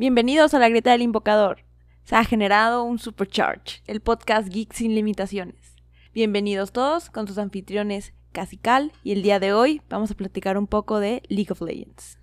[0.00, 1.58] Bienvenidos a la Grieta del Invocador.
[2.04, 5.74] Se ha generado un Supercharge, el podcast Geek sin limitaciones.
[6.14, 10.66] Bienvenidos todos con sus anfitriones Casical y el día de hoy vamos a platicar un
[10.66, 12.19] poco de League of Legends.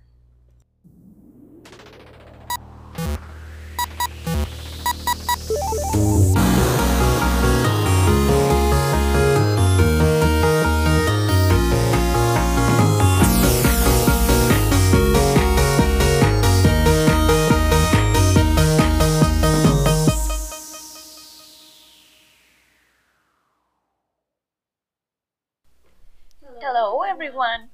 [26.70, 27.70] Hello everyone.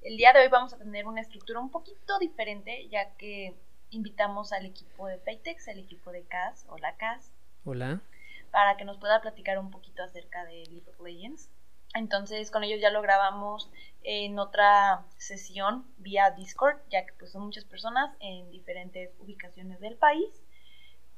[0.00, 3.54] El día de hoy vamos a tener una estructura un poquito diferente ya que
[3.90, 7.30] invitamos al equipo de Paytex, al equipo de CAS, hola CAS.
[7.66, 8.00] Hola.
[8.50, 11.50] Para que nos pueda platicar un poquito acerca de League of Legends.
[11.92, 13.70] Entonces con ellos ya lo grabamos
[14.02, 19.96] en otra sesión vía Discord, ya que pues son muchas personas en diferentes ubicaciones del
[19.96, 20.42] país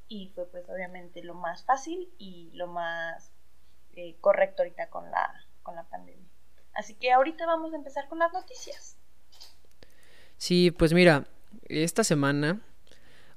[0.09, 3.31] y fue pues obviamente lo más fácil y lo más
[3.92, 6.27] eh, correcto ahorita con la, con la pandemia.
[6.81, 8.97] Así que ahorita vamos a empezar con las noticias.
[10.39, 11.27] Sí, pues mira,
[11.69, 12.62] esta semana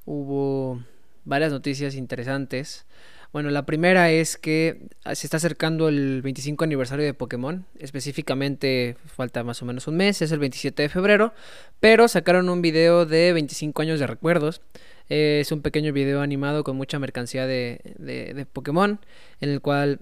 [0.06, 0.82] hubo
[1.26, 2.86] varias noticias interesantes.
[3.34, 7.66] Bueno, la primera es que se está acercando el 25 aniversario de Pokémon.
[7.80, 11.34] Específicamente falta más o menos un mes, es el 27 de febrero.
[11.82, 14.62] Pero sacaron un video de 25 años de recuerdos.
[15.10, 19.02] es un pequeño video animado con mucha mercancía de, de, de Pokémon.
[19.42, 20.00] En el cual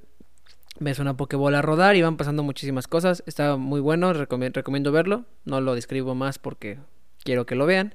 [0.81, 3.23] ves una a rodar y van pasando muchísimas cosas.
[3.27, 5.25] Está muy bueno, recomiendo verlo.
[5.45, 6.79] No lo describo más porque
[7.23, 7.93] quiero que lo vean.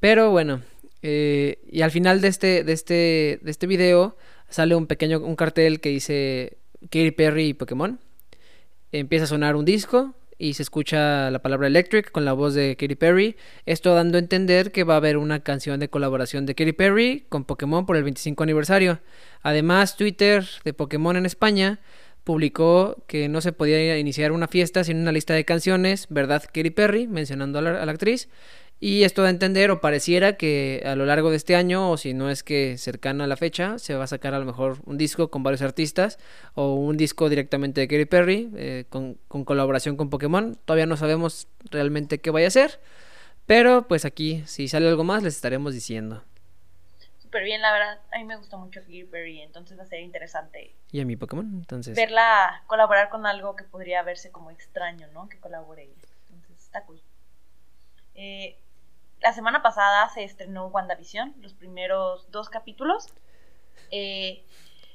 [0.00, 0.60] Pero bueno,
[1.02, 4.16] eh, y al final de este, de este, de este video
[4.50, 7.98] sale un pequeño un cartel que dice Katy Perry y Pokémon.
[8.92, 12.76] Empieza a sonar un disco y se escucha la palabra Electric con la voz de
[12.76, 13.36] Katy Perry.
[13.64, 17.26] Esto dando a entender que va a haber una canción de colaboración de Katy Perry
[17.30, 19.00] con Pokémon por el 25 aniversario.
[19.42, 21.80] Además, Twitter de Pokémon en España
[22.30, 26.44] publicó que no se podía iniciar una fiesta sin una lista de canciones, ¿verdad?
[26.44, 28.28] Katy Perry, mencionando a la, actriz.
[28.78, 31.96] Y esto da a entender o pareciera que a lo largo de este año, o
[31.96, 34.78] si no es que cercano a la fecha, se va a sacar a lo mejor
[34.84, 36.20] un disco con varios artistas
[36.54, 40.56] o un disco directamente de Katy Perry eh, con, con, colaboración con Pokémon.
[40.64, 42.78] Todavía no sabemos realmente qué vaya a ser,
[43.44, 46.22] pero pues aquí si sale algo más les estaremos diciendo
[47.30, 48.00] súper bien, la verdad.
[48.12, 50.74] A mí me gustó mucho Perry, entonces va a ser interesante.
[50.90, 51.94] Y a mi Pokémon, entonces.
[51.94, 55.28] Verla colaborar con algo que podría verse como extraño, ¿no?
[55.28, 55.94] Que colabore.
[56.28, 57.00] Entonces está cool.
[58.16, 58.58] Eh,
[59.20, 63.06] la semana pasada se estrenó WandaVision, los primeros dos capítulos.
[63.92, 64.44] Eh,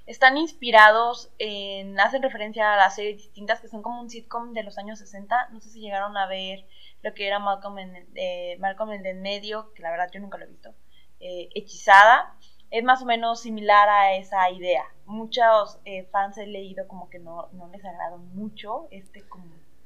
[0.05, 1.97] están inspirados en.
[2.01, 5.51] hacen referencia a las series distintas que son como un sitcom de los años 60.
[5.53, 6.65] No sé si llegaron a ver
[7.01, 10.37] lo que era Malcolm en, eh, Malcolm en el medio, que la verdad yo nunca
[10.37, 10.75] lo he visto.
[11.19, 12.35] Eh, hechizada,
[12.71, 14.83] es más o menos similar a esa idea.
[15.05, 19.23] Muchos eh, fans he leído como que no, no les agradó mucho este,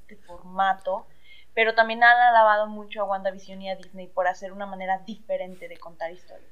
[0.01, 1.05] este formato,
[1.53, 5.67] pero también han alabado mucho a WandaVision y a Disney por hacer una manera diferente
[5.67, 6.49] de contar historias.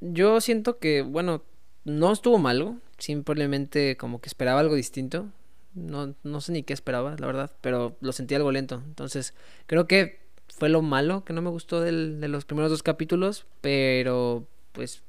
[0.00, 1.42] Yo siento que, bueno,
[1.84, 5.26] no estuvo malo, simplemente como que esperaba algo distinto.
[5.74, 8.82] No, no sé ni qué esperaba, la verdad, pero lo sentí algo lento.
[8.86, 9.34] Entonces,
[9.66, 10.20] creo que
[10.56, 15.02] fue lo malo que no me gustó del, de los primeros dos capítulos, pero pues,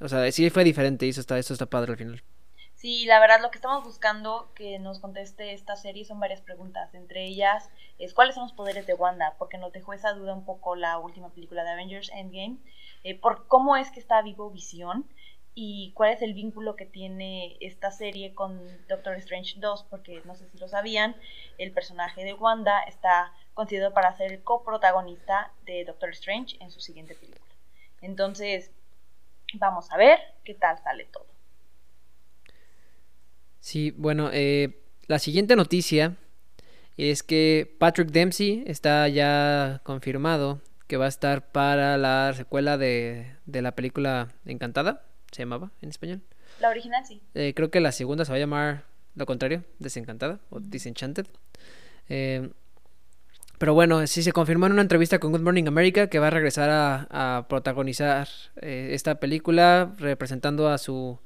[0.00, 2.22] o sea, sí fue diferente y eso está, eso está padre al final.
[2.78, 6.94] Sí, la verdad lo que estamos buscando que nos conteste esta serie son varias preguntas,
[6.94, 7.68] entre ellas
[7.98, 10.98] es cuáles son los poderes de Wanda, porque nos dejó esa duda un poco la
[10.98, 12.58] última película de Avengers Endgame,
[13.02, 15.04] eh, por cómo es que está vivo Visión
[15.54, 20.36] y cuál es el vínculo que tiene esta serie con Doctor Strange 2, porque no
[20.36, 21.16] sé si lo sabían,
[21.58, 26.80] el personaje de Wanda está considerado para ser el coprotagonista de Doctor Strange en su
[26.80, 27.54] siguiente película.
[28.00, 28.70] Entonces,
[29.54, 31.26] vamos a ver qué tal sale todo.
[33.58, 36.16] Sí, bueno, eh, la siguiente noticia
[36.96, 43.34] es que Patrick Dempsey está ya confirmado que va a estar para la secuela de,
[43.44, 46.22] de la película Encantada, se llamaba en español.
[46.60, 47.20] La original sí.
[47.34, 48.84] Eh, creo que la segunda se va a llamar
[49.14, 51.26] lo contrario, Desencantada o Disenchanted.
[52.08, 52.50] Eh,
[53.58, 56.30] pero bueno, sí se confirmó en una entrevista con Good Morning America que va a
[56.30, 58.28] regresar a, protagonizar
[58.62, 61.18] eh, esta película representando a su,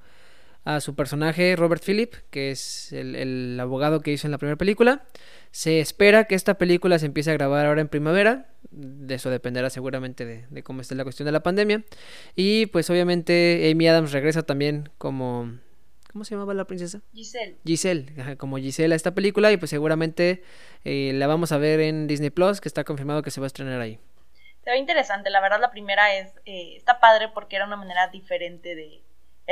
[0.65, 5.05] a su personaje Robert Phillip, que es el, abogado que hizo en la primera película.
[5.51, 8.49] Se espera que esta película se empiece a grabar ahora en primavera.
[8.71, 11.85] De eso dependerá seguramente de, de cómo esté la cuestión de la pandemia.
[12.37, 15.53] Y pues obviamente Amy Adams regresa también como
[16.13, 17.01] ¿Cómo se llamaba la princesa?
[17.15, 17.57] Giselle.
[17.65, 20.43] Giselle, como Giselle a esta película y pues seguramente
[20.85, 23.49] eh, la vamos a ver en Disney Plus, que está confirmado que se va a
[23.49, 23.99] estrenar ahí.
[24.63, 28.09] Se ve interesante, la verdad la primera es, eh, está padre porque era una manera
[28.09, 29.03] diferente de,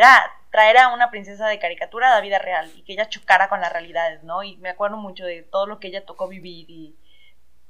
[0.00, 3.48] era traer a una princesa de caricatura a la vida real y que ella chocara
[3.48, 4.42] con las realidades, ¿no?
[4.42, 6.96] Y me acuerdo mucho de todo lo que ella tocó vivir y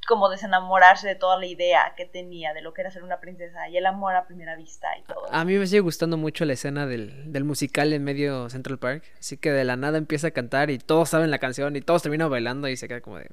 [0.07, 3.69] como desenamorarse de toda la idea que tenía de lo que era ser una princesa
[3.69, 5.27] y el amor a primera vista y todo.
[5.31, 9.05] A mí me sigue gustando mucho la escena del, del musical en medio Central Park,
[9.19, 12.03] así que de la nada empieza a cantar y todos saben la canción y todos
[12.03, 13.29] terminan bailando y se queda como de...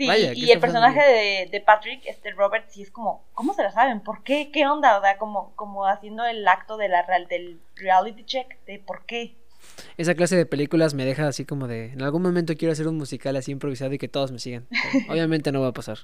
[0.00, 3.70] Sí, y el personaje de, de, Patrick, este Robert, sí es como, ¿cómo se la
[3.70, 4.00] saben?
[4.00, 4.50] ¿Por qué?
[4.50, 4.96] ¿Qué onda?
[4.96, 9.36] O sea, como, como haciendo el acto de la, del reality check de por qué.
[9.98, 12.96] Esa clase de películas me deja así como de, en algún momento quiero hacer un
[12.96, 14.66] musical así improvisado y que todos me sigan.
[15.10, 15.98] obviamente no va a pasar.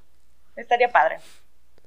[0.57, 1.17] Estaría padre.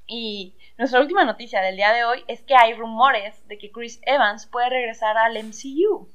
[0.08, 4.00] Y nuestra última noticia del día de hoy es que hay rumores de que Chris
[4.02, 6.08] Evans puede regresar al MCU.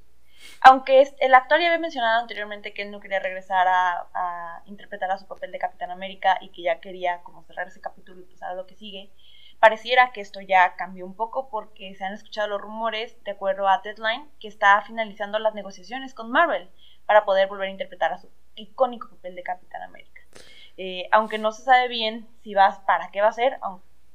[0.61, 5.17] Aunque el actor ya había mencionado anteriormente que él no quería regresar a, interpretar a
[5.17, 8.51] su papel de Capitán América y que ya quería como cerrar ese capítulo y pasar
[8.51, 9.11] a lo que sigue,
[9.59, 13.67] pareciera que esto ya cambió un poco porque se han escuchado los rumores, de acuerdo
[13.67, 16.69] a Deadline, que está finalizando las negociaciones con Marvel
[17.05, 20.21] para poder volver a interpretar a su icónico papel de Capitán América.
[20.77, 23.59] Eh, aunque no se sabe bien si vas para qué va a ser,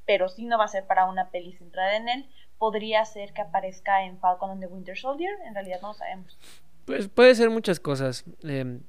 [0.04, 3.40] pero si no va a ser para una peli centrada en él, podría ser que
[3.40, 6.38] aparezca en Falcon and the Winter Soldier, en realidad no lo sabemos.
[6.84, 8.24] Pues puede ser muchas cosas.
[8.42, 8.82] Em,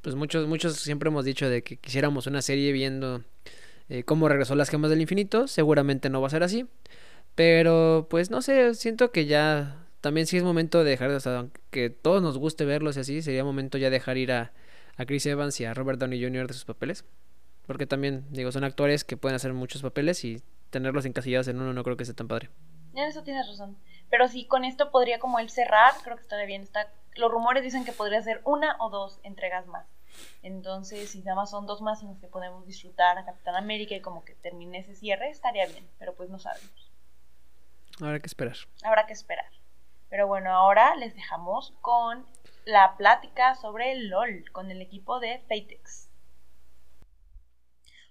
[0.00, 3.24] pues muchos, muchos siempre hemos dicho de que quisiéramos una serie viendo
[3.88, 5.48] eh, cómo regresó las gemas del infinito.
[5.48, 6.66] Seguramente no va a ser así.
[7.34, 11.90] Pero pues no sé, siento que ya también sí es momento de dejar, sea, aunque
[11.90, 14.52] todos nos guste verlos y así, sería momento ya dejar ir a,
[14.96, 16.46] a Chris Evans y a Robert Downey Jr.
[16.46, 17.04] de sus papeles.
[17.66, 21.72] Porque también, digo, son actores que pueden hacer muchos papeles y tenerlos encasillados en uno
[21.72, 22.50] no creo que sea tan padre.
[22.96, 23.76] En eso tienes razón.
[24.10, 26.62] Pero sí, con esto podría como él cerrar, creo que estaría bien.
[26.62, 29.86] Está, los rumores dicen que podría ser una o dos entregas más.
[30.42, 33.94] Entonces, si nada más son dos más en las que podemos disfrutar a Capitán América
[33.94, 35.86] y como que termine ese cierre, estaría bien.
[35.98, 36.90] Pero pues no sabemos.
[38.00, 38.56] Habrá que esperar.
[38.82, 39.50] Habrá que esperar.
[40.08, 42.24] Pero bueno, ahora les dejamos con
[42.64, 46.08] la plática sobre el LOL con el equipo de Fatex.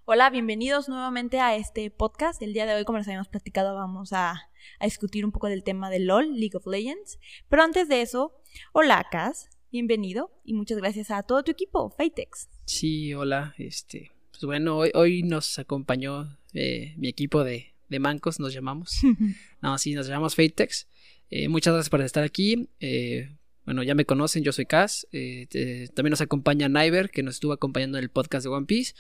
[0.07, 2.39] Hola, bienvenidos nuevamente a este podcast.
[2.39, 5.89] El día de hoy, como les habíamos platicado, vamos a, discutir un poco del tema
[5.89, 7.17] de LOL, League of Legends.
[7.49, 8.31] Pero antes de eso,
[8.71, 12.49] hola, Cas, bienvenido y muchas gracias a todo tu equipo, Fatex.
[12.65, 18.39] Sí, hola, este, pues bueno, hoy, hoy nos acompañó eh, mi equipo de, de, mancos,
[18.39, 18.99] nos llamamos.
[19.63, 20.87] no, sí, nos llamamos Fatex.
[21.31, 22.69] Eh, muchas gracias por estar aquí.
[22.79, 25.07] Eh, bueno, ya me conocen, yo soy Kaz.
[25.11, 28.93] Eh, también nos acompaña Niver, que nos estuvo acompañando en el podcast de One Piece.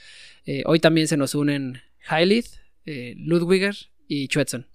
[0.45, 2.47] Eh, hoy también se nos unen Hylith,
[2.85, 3.75] eh, Ludwiger
[4.07, 4.67] y Chuetson.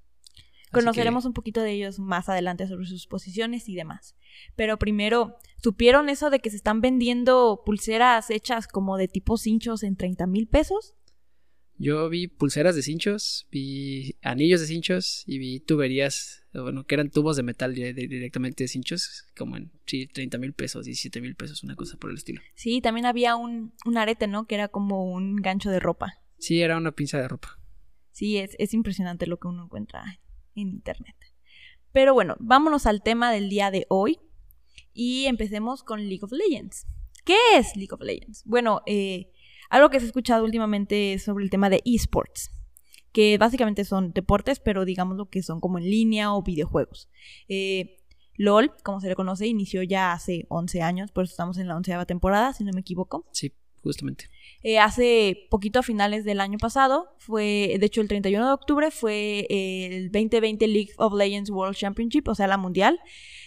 [0.72, 4.14] Conoceremos un poquito de ellos más adelante sobre sus posiciones y demás.
[4.54, 9.82] Pero primero, ¿supieron eso de que se están vendiendo pulseras hechas como de tipo cinchos
[9.82, 10.94] en 30 mil pesos?
[11.82, 17.08] Yo vi pulseras de cinchos, vi anillos de cinchos y vi tuberías, bueno, que eran
[17.08, 21.64] tubos de metal directamente de cinchos, como en sí, 30 mil pesos, 17 mil pesos,
[21.64, 22.42] una cosa por el estilo.
[22.54, 24.46] Sí, también había un, un, arete, ¿no?
[24.46, 26.12] Que era como un gancho de ropa.
[26.38, 27.58] Sí, era una pinza de ropa.
[28.12, 30.20] Sí, es, es impresionante lo que uno encuentra
[30.54, 31.16] en internet.
[31.92, 34.18] Pero bueno, vámonos al tema del día de hoy
[34.92, 36.86] y empecemos con League of Legends.
[37.24, 38.42] ¿Qué es League of Legends?
[38.44, 39.30] Bueno, eh
[39.70, 42.50] algo que se ha escuchado últimamente es sobre el tema de esports,
[43.12, 47.08] que básicamente son deportes, pero digamos lo que son como en línea o videojuegos.
[47.48, 47.96] Eh,
[48.36, 51.76] LOL, como se le conoce, inició ya hace 11 años, por eso estamos en la
[51.76, 53.26] onceava temporada, si no me equivoco.
[53.32, 53.52] Sí,
[53.82, 54.28] justamente.
[54.62, 58.90] Eh, hace poquito a finales del año pasado, fue, de hecho el 31 de octubre
[58.90, 62.98] fue el 2020 League of Legends World Championship, o sea, la mundial.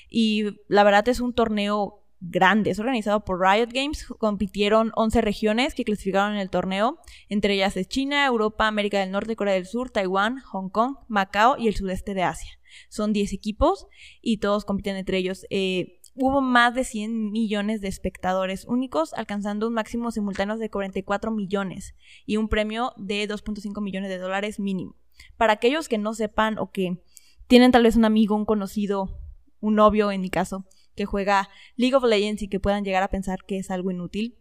[0.09, 2.71] Y la verdad es un torneo grande.
[2.71, 4.05] Es organizado por Riot Games.
[4.17, 6.99] Compitieron 11 regiones que clasificaron en el torneo.
[7.29, 11.57] Entre ellas es China, Europa, América del Norte, Corea del Sur, Taiwán, Hong Kong, Macao
[11.57, 12.59] y el sudeste de Asia.
[12.89, 13.87] Son 10 equipos
[14.21, 15.45] y todos compiten entre ellos.
[15.49, 21.31] Eh, hubo más de 100 millones de espectadores únicos, alcanzando un máximo simultáneo de 44
[21.31, 24.95] millones y un premio de 2.5 millones de dólares mínimo.
[25.37, 27.03] Para aquellos que no sepan o que
[27.47, 29.19] tienen tal vez un amigo, un conocido,
[29.59, 33.09] un novio en mi caso, que juega League of Legends y que puedan llegar a
[33.09, 34.37] pensar que es algo inútil.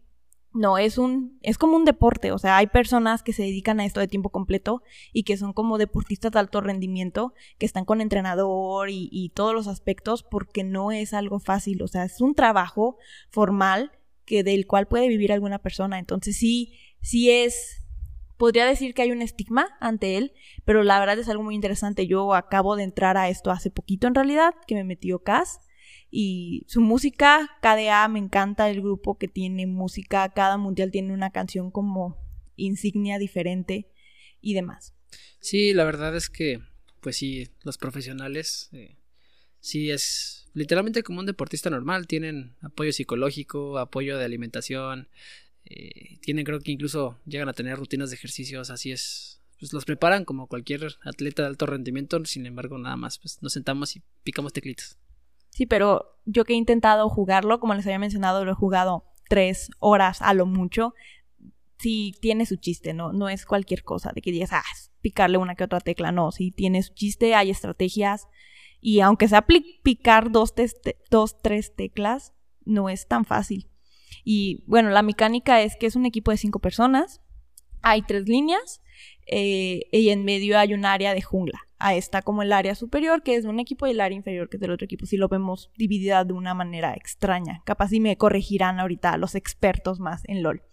[0.53, 3.85] No, es un, es como un deporte, o sea, hay personas que se dedican a
[3.85, 8.01] esto de tiempo completo y que son como deportistas de alto rendimiento, que están con
[8.01, 12.97] entrenador y, todos los aspectos, porque no es algo fácil, o sea, es un trabajo
[13.31, 13.91] formal
[14.25, 15.97] que del cual puede vivir alguna persona.
[15.97, 17.83] Entonces sí, sí es,
[18.37, 20.33] podría decir que hay un estigma ante él,
[20.65, 22.05] pero la verdad es algo muy interesante.
[22.05, 25.61] Yo acabo de entrar a esto hace poquito en realidad, que me metió Cas
[26.15, 31.31] y su música, KDA, me encanta el grupo que tiene música, cada mundial tiene una
[31.31, 32.23] canción como
[32.55, 33.89] insignia diferente
[34.39, 34.93] y demás.
[35.39, 36.59] Sí, la verdad es que,
[37.01, 38.95] pues sí, los profesionales, eh,
[39.59, 45.09] sí es literalmente como un deportista normal, tienen apoyo psicológico, apoyo de alimentación,
[45.65, 49.83] eh, tienen creo que incluso llegan a tener rutinas de ejercicios, así es, pues los
[49.83, 54.03] preparan como cualquier atleta de alto rendimiento, sin embargo nada más, pues nos sentamos y
[54.23, 54.99] picamos teclitos.
[55.53, 59.69] Sí, pero yo que he intentado jugarlo, como les había mencionado, lo he jugado tres
[59.77, 60.95] horas a lo mucho.
[61.77, 63.13] Sí tiene su chiste, ¿no?
[63.13, 64.63] No es cualquier cosa de que digas, ah,
[65.01, 66.31] picarle una que otra tecla, no.
[66.31, 68.27] Sí tiene su chiste, hay estrategias.
[68.81, 69.45] Y aunque sea
[69.83, 70.55] picar dos,
[71.11, 72.33] dos, tres teclas,
[72.65, 73.69] no es tan fácil.
[74.23, 77.21] Y bueno, la mecánica es que es un equipo de cinco personas,
[77.83, 78.81] hay tres líneas
[79.27, 81.59] eh, y en medio hay un área de jungla.
[81.77, 84.49] Ahí está como el área superior, que es de un equipo, y el área inferior,
[84.49, 85.05] que es del otro equipo.
[85.05, 87.61] Si lo vemos dividida de una manera extraña.
[87.65, 90.63] Capaz si me corregirán ahorita los expertos más en LOL.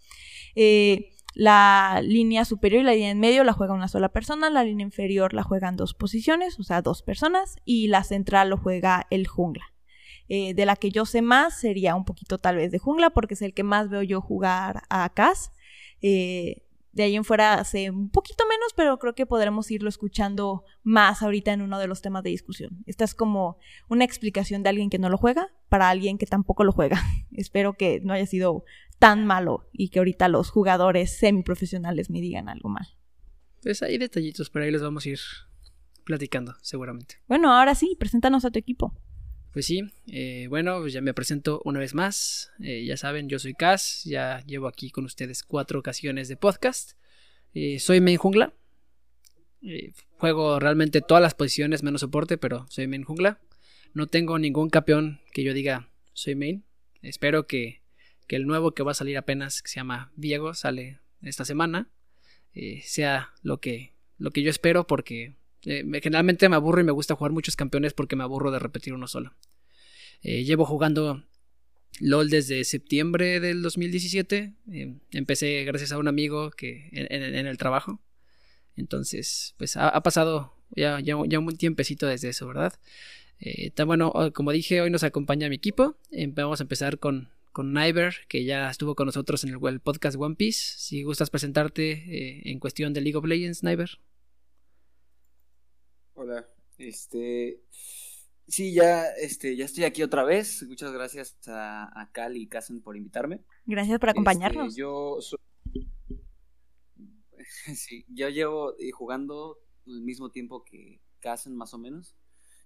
[0.55, 4.63] Eh, la línea superior y la línea en medio la juega una sola persona, la
[4.63, 9.07] línea inferior la juegan dos posiciones, o sea, dos personas, y la central lo juega
[9.09, 9.73] el jungla.
[10.29, 13.33] Eh, de la que yo sé más sería un poquito tal vez de jungla, porque
[13.33, 15.51] es el que más veo yo jugar a Cass.
[16.93, 21.21] De ahí en fuera sé un poquito menos, pero creo que podremos irlo escuchando más
[21.21, 22.83] ahorita en uno de los temas de discusión.
[22.85, 23.57] Esta es como
[23.89, 27.01] una explicación de alguien que no lo juega para alguien que tampoco lo juega.
[27.31, 28.65] Espero que no haya sido
[28.99, 32.87] tan malo y que ahorita los jugadores semiprofesionales me digan algo mal.
[33.61, 35.19] Pues hay detallitos, pero ahí les vamos a ir
[36.03, 37.15] platicando, seguramente.
[37.27, 38.93] Bueno, ahora sí, preséntanos a tu equipo.
[39.51, 42.51] Pues sí, eh, bueno, pues ya me presento una vez más.
[42.61, 46.93] Eh, ya saben, yo soy Cas, ya llevo aquí con ustedes cuatro ocasiones de podcast.
[47.53, 48.53] Eh, soy main jungla.
[50.17, 53.41] juego realmente todas las posiciones menos soporte, pero soy main jungla.
[53.93, 56.63] No tengo ningún campeón que yo diga soy main.
[57.01, 57.81] Espero que,
[58.27, 61.89] que el nuevo que va a salir apenas, que se llama Diego, sale esta semana,
[62.83, 67.15] sea lo que, lo que yo espero porque eh, generalmente me aburro y me gusta
[67.15, 69.35] jugar muchos campeones porque me aburro de repetir uno solo.
[70.21, 71.23] Eh, llevo jugando
[71.99, 74.55] LOL desde septiembre del 2017.
[74.71, 78.01] Eh, empecé gracias a un amigo que en, el trabajo.
[78.75, 82.73] Entonces, pues ha, pasado ya, ya, un tiempecito desde eso, ¿verdad?
[83.39, 85.97] Está bueno, oh, como dije, hoy nos acompaña mi equipo.
[86.35, 90.15] vamos a empezar con, con Niver, que ya estuvo con nosotros en el, el podcast
[90.17, 90.75] One Piece.
[90.77, 93.99] Si gustas presentarte en cuestión de League of Legends, Niver.
[96.13, 97.61] Hola, este,
[98.47, 100.63] sí, ya, este, ya estoy aquí otra vez.
[100.67, 103.41] Muchas gracias a, a Cal y Kazen por invitarme.
[103.65, 104.69] Gracias por acompañarnos.
[104.69, 105.19] Este, yo
[107.75, 112.15] sí, yo llevo eh, jugando el mismo tiempo que Kazen más o menos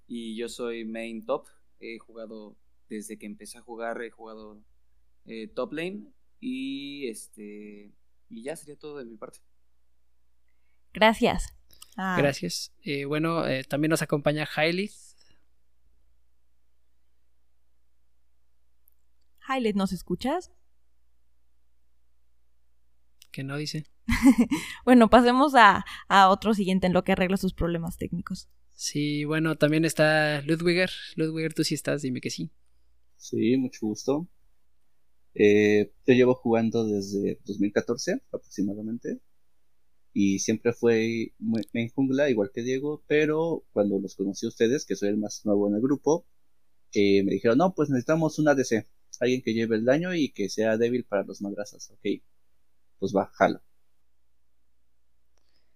[0.08, 1.48] y yo soy main top.
[1.80, 2.58] He jugado
[2.90, 4.62] desde que empecé a jugar, he jugado
[5.26, 6.08] eh, top lane
[6.40, 7.92] y este
[8.30, 9.40] y ya sería todo de mi parte.
[10.94, 11.54] Gracias.
[11.96, 12.16] Ah.
[12.18, 12.74] Gracias.
[12.84, 14.92] Eh, bueno, eh, también nos acompaña Hailey.
[19.48, 20.52] Hailey, ¿nos escuchas?
[23.32, 23.86] Que no dice.
[24.86, 25.86] bueno, pasemos a,
[26.30, 28.50] otro siguiente en lo que arregla sus problemas técnicos.
[28.74, 30.92] Sí, bueno, también está Ludwiger.
[31.16, 32.52] Ludwiger, tú sí estás, dime que sí.
[33.16, 34.28] Sí, mucho gusto.
[35.34, 39.20] Eh, yo llevo jugando desde 2014 aproximadamente
[40.18, 41.34] y siempre fue
[41.74, 45.46] en jungla, igual que Diego, pero cuando los conocí a ustedes, que soy el más
[45.46, 46.26] nuevo en el grupo,
[46.94, 48.88] eh, me dijeron, no, pues necesitamos un ADC,
[49.20, 52.24] alguien que lleve el daño y que sea débil para los madrasas, ok,
[52.98, 53.62] pues va, jalo.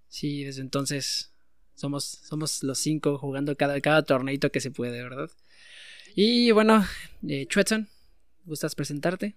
[0.08, 1.34] Sí, desde entonces
[1.76, 5.30] somos, somos los cinco jugando cada, cada torneito que se puede, ¿verdad?
[6.16, 6.86] Y bueno,
[7.28, 7.46] eh,
[8.46, 9.36] ¿gustas presentarte?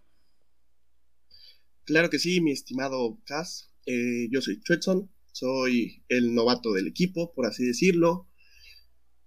[1.83, 3.72] Claro que sí, mi estimado Cas.
[3.87, 8.29] Eh, yo soy Chuetson, soy el novato del equipo, por así decirlo.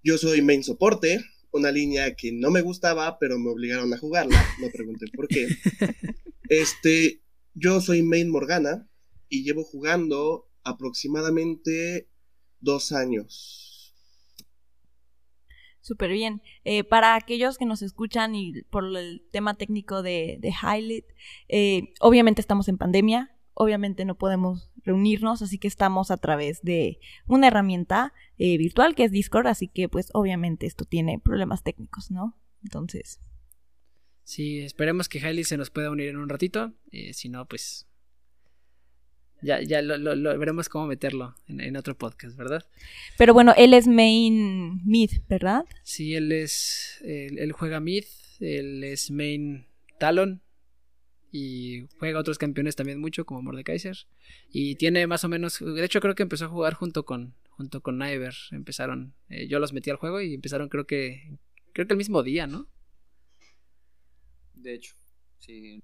[0.03, 4.43] Yo soy main soporte, una línea que no me gustaba, pero me obligaron a jugarla.
[4.61, 5.47] No pregunten por qué.
[6.47, 7.23] Este,
[7.55, 8.87] yo soy main Morgana
[9.29, 12.07] y llevo jugando aproximadamente
[12.59, 13.75] dos años.
[15.85, 16.41] Súper bien.
[16.63, 21.05] Eh, para aquellos que nos escuchan y por el tema técnico de, de Highlight,
[21.47, 26.99] eh, obviamente estamos en pandemia, obviamente no podemos reunirnos, así que estamos a través de
[27.25, 32.11] una herramienta eh, virtual que es Discord, así que pues obviamente esto tiene problemas técnicos,
[32.11, 32.37] ¿no?
[32.63, 33.19] Entonces...
[34.23, 37.87] Sí, esperemos que Hailey se nos pueda unir en un ratito, eh, si no, pues
[39.41, 42.65] ya, ya lo, veremos cómo meterlo en, otro podcast, ¿verdad?
[43.17, 45.65] Pero bueno, él es main mid, ¿verdad?
[45.83, 48.05] Sí, él es, él, él juega mid,
[48.39, 49.67] él es main
[49.99, 50.41] talon,
[51.37, 53.97] y juega otros campeones también mucho, como Mordekaiser.
[54.49, 57.81] Y tiene más o menos, de hecho creo que empezó a jugar junto con, junto
[57.81, 58.33] con Niver.
[58.51, 61.37] Empezaron, eh, yo los metí al juego y empezaron creo que,
[61.73, 62.69] creo que el mismo día, ¿no?
[64.53, 64.95] De hecho,
[65.39, 65.83] sí.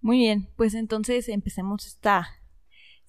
[0.00, 2.37] Muy bien, pues entonces empecemos esta,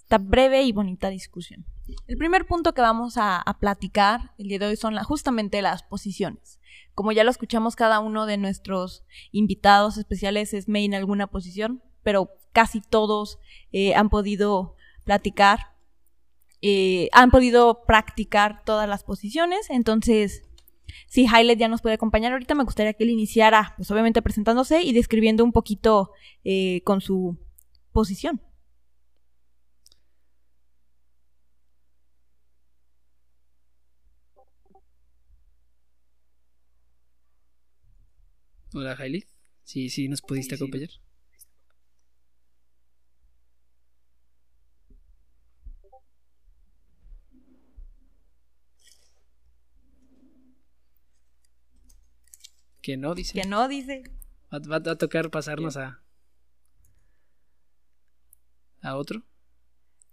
[0.09, 1.67] esta breve y bonita discusión.
[2.07, 6.59] El primer punto que vamos a, platicar el día de hoy son justamente las posiciones.
[6.95, 12.31] Como ya lo escuchamos, cada uno de nuestros invitados especiales es main alguna posición, pero
[12.53, 13.37] casi todos
[13.71, 15.75] eh, han podido platicar,
[16.63, 19.69] eh, han podido practicar todas las posiciones.
[19.69, 20.41] Entonces,
[21.05, 24.81] si Hylet ya nos puede acompañar ahorita, me gustaría que él iniciara, pues obviamente presentándose
[24.81, 26.13] y describiendo un poquito
[26.43, 27.37] eh, con su
[27.91, 28.41] posición.
[38.73, 39.25] Hola, Hailey.
[39.63, 40.63] Sí, sí, nos pudiste Sí, sí.
[40.63, 40.89] acompañar.
[52.81, 53.33] Que no, dice.
[53.41, 54.03] Que no, dice.
[54.53, 56.01] Va, va- va a tocar pasarnos a.
[58.81, 59.23] a otro.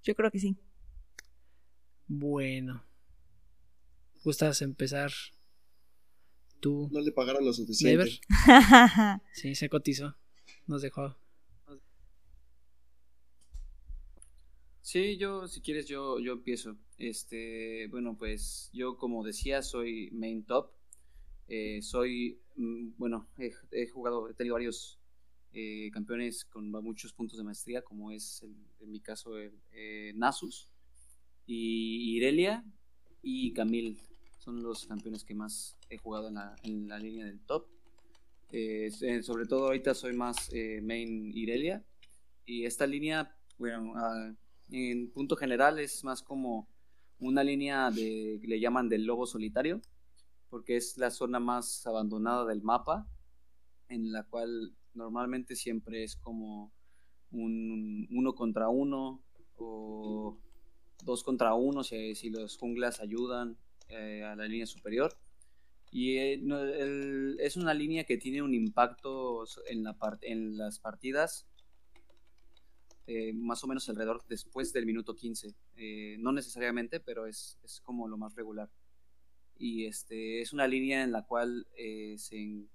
[0.02, 0.56] Yo creo que sí.
[2.08, 2.84] Bueno.
[4.24, 5.12] ¿Gustas empezar?
[6.60, 7.96] Tú, No le pagaron lo suficiente.
[7.96, 8.20] Never.
[9.32, 10.16] Sí, se cotizó.
[10.66, 11.16] Nos dejó.
[14.80, 16.76] Sí, yo, si quieres, yo, yo empiezo.
[16.96, 20.70] Este, bueno, pues yo, como decía, soy main top.
[21.48, 24.98] Eh, soy, mm, bueno, he, he jugado, he tenido varios
[25.52, 30.12] eh, campeones con muchos puntos de maestría, como es el- en mi caso el, eh,
[30.14, 30.70] Nasus
[31.46, 32.64] y Irelia
[33.22, 33.96] y Camille.
[34.46, 37.66] Son los campeones que más he jugado en la, en la línea del top.
[38.52, 38.92] Eh,
[39.24, 41.84] sobre todo ahorita soy más eh, main Irelia.
[42.44, 44.32] Y esta línea, bueno, ah,
[44.70, 46.68] en punto general es más como
[47.18, 49.80] una línea de, le llaman del lobo solitario,
[50.48, 53.04] porque es la zona más abandonada del mapa,
[53.88, 56.72] en la cual normalmente siempre es como
[57.32, 59.24] un uno contra uno
[59.56, 60.38] o
[61.02, 65.16] dos contra uno si, si los junglas ayudan eh, a la línea superior.
[65.90, 71.46] Y eh, es una línea que tiene un impacto en, las partidas
[73.06, 75.54] eh, más o menos alrededor después del minuto 15.
[75.76, 78.68] Eh, no necesariamente, pero es, es como lo más regular.
[79.58, 81.66] Y este es una línea en la cual
[82.18, 82.66] se,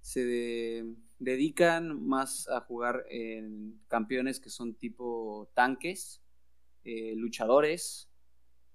[0.00, 6.20] se de- dedican más a jugar en campeones que son tipo tanques,
[6.84, 8.08] luchadores,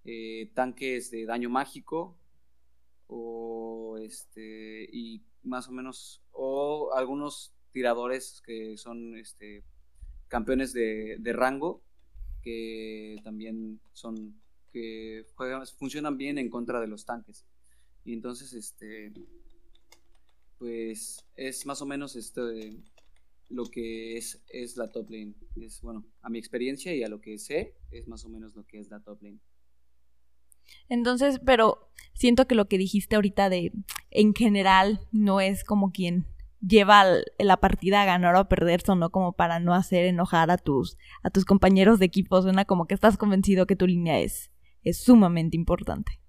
[0.10, 2.18] eh, tanques de daño mágico
[3.08, 9.66] o este y más o menos o algunos tiradores que son este
[10.30, 11.84] campeones de, de rango
[12.42, 14.42] que también son
[14.72, 17.46] que juegan, funcionan bien en contra de los tanques.
[18.06, 19.12] Y entonces este
[20.58, 22.78] pues es más o menos esto de
[23.50, 25.34] lo que es, es la top lane.
[25.58, 28.66] Es bueno a mi experiencia y a lo que sé es más o menos lo
[28.66, 29.40] que es la top lane
[30.90, 33.72] Entonces, pero siento que lo que dijiste ahorita de
[34.12, 36.26] en general no es como quien
[36.60, 37.06] lleva
[37.38, 40.98] la partida a ganar o a perder, sino como para no hacer enojar a tus,
[41.24, 42.42] a tus compañeros de equipo.
[42.42, 44.52] Suena como que estás convencido que tu línea es,
[44.84, 46.20] es sumamente importante.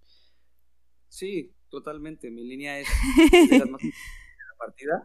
[1.08, 2.30] Sí, totalmente.
[2.30, 2.88] Mi línea es
[3.50, 5.04] de las más importantes de la partida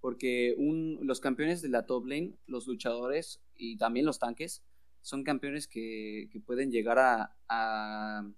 [0.00, 4.64] porque un, los campeones de la top lane, los luchadores y también los tanques
[5.02, 8.30] son campeones que, que pueden llegar a, a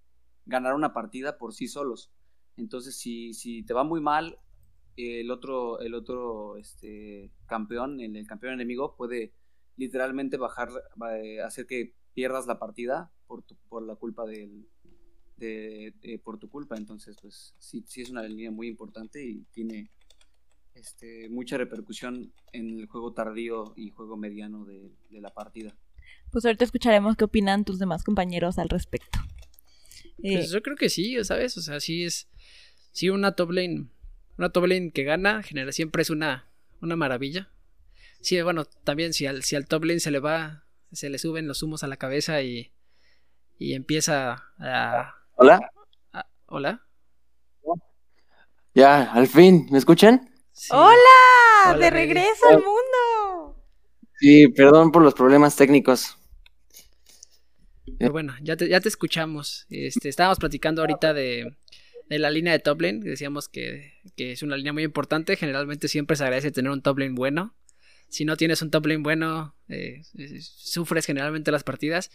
[0.46, 2.10] ganar una partida por sí solos.
[2.56, 4.38] Entonces, si, si te va muy mal,
[4.96, 9.32] el otro, el otro este, campeón, el, campeón enemigo, puede
[9.76, 10.68] literalmente bajar,
[11.22, 14.68] eh, hacer que pierdas la partida por, tu- por la culpa del,
[15.36, 16.76] de, por tu culpa.
[16.76, 19.90] Entonces, pues sí, sí es una línea muy importante y tiene
[20.74, 25.74] este, mucha repercusión en el juego tardío y juego mediano de la partida.
[26.30, 29.18] Pues ahorita escucharemos qué opinan tus demás compañeros al respecto.
[30.22, 31.56] Eh, Pues yo creo que sí, ¿sabes?
[31.56, 32.28] O sea, sí es.
[32.92, 33.88] Sí, una top lane.
[34.38, 36.48] Una top lane que gana, genera siempre es una,
[36.80, 37.50] una maravilla.
[38.20, 41.48] Sí, bueno, también si al, si al top lane se le va, se le suben
[41.48, 42.72] los humos a la cabeza y,
[43.58, 45.60] y empieza a, Hola.
[46.12, 46.86] a- ¿Hola?
[48.74, 50.28] Ya, al fin, ¿me escuchan?
[50.52, 50.68] Sí.
[50.74, 51.78] ¡Hola!
[51.78, 53.56] ¡De regreso al mundo!
[54.18, 56.16] Sí, perdón por los problemas técnicos.
[58.02, 59.66] Pero bueno, ya te, ya te escuchamos.
[59.70, 61.54] Este, estábamos platicando ahorita de,
[62.08, 62.98] de la línea de top lane.
[62.98, 65.36] Decíamos que, que es una línea muy importante.
[65.36, 67.54] Generalmente siempre se agradece tener un top lane bueno.
[68.08, 72.10] Si no tienes un top lane bueno, eh, eh, sufres generalmente las partidas.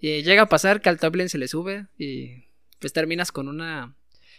[0.00, 2.48] Eh, llega a pasar que al top lane se le sube y
[2.80, 3.94] pues terminas con una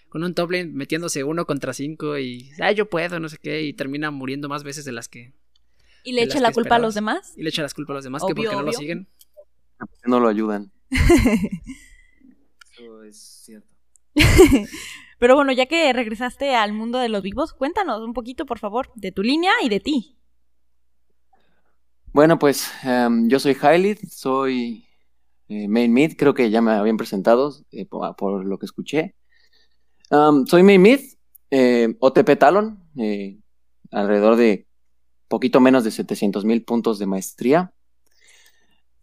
[0.09, 3.63] con un top lane metiéndose uno contra cinco y ah yo puedo no sé qué
[3.63, 5.33] y termina muriendo más veces de las que
[6.03, 7.33] ¿Y le echa la culpa a los demás?
[7.35, 9.09] y le echa las culpas a los demás que Obvio, porque no lo siguen
[10.05, 10.71] No lo ayudan.
[12.71, 13.67] Eso es cierto.
[15.19, 18.91] Pero bueno, ya que regresaste al mundo de los vivos, cuéntanos un poquito, por favor,
[18.95, 20.17] de tu línea y de ti.
[22.13, 24.85] Bueno, pues em, yo soy Hylid, soy
[25.49, 29.15] eh, main mid, creo que ya me habían presentado eh, por, por lo que escuché.
[30.09, 30.99] Am, soy main mid,
[31.51, 33.39] eh, OTP Talon, eh,
[33.91, 34.67] alrededor de
[35.27, 37.73] poquito menos de 700 mil puntos de maestría.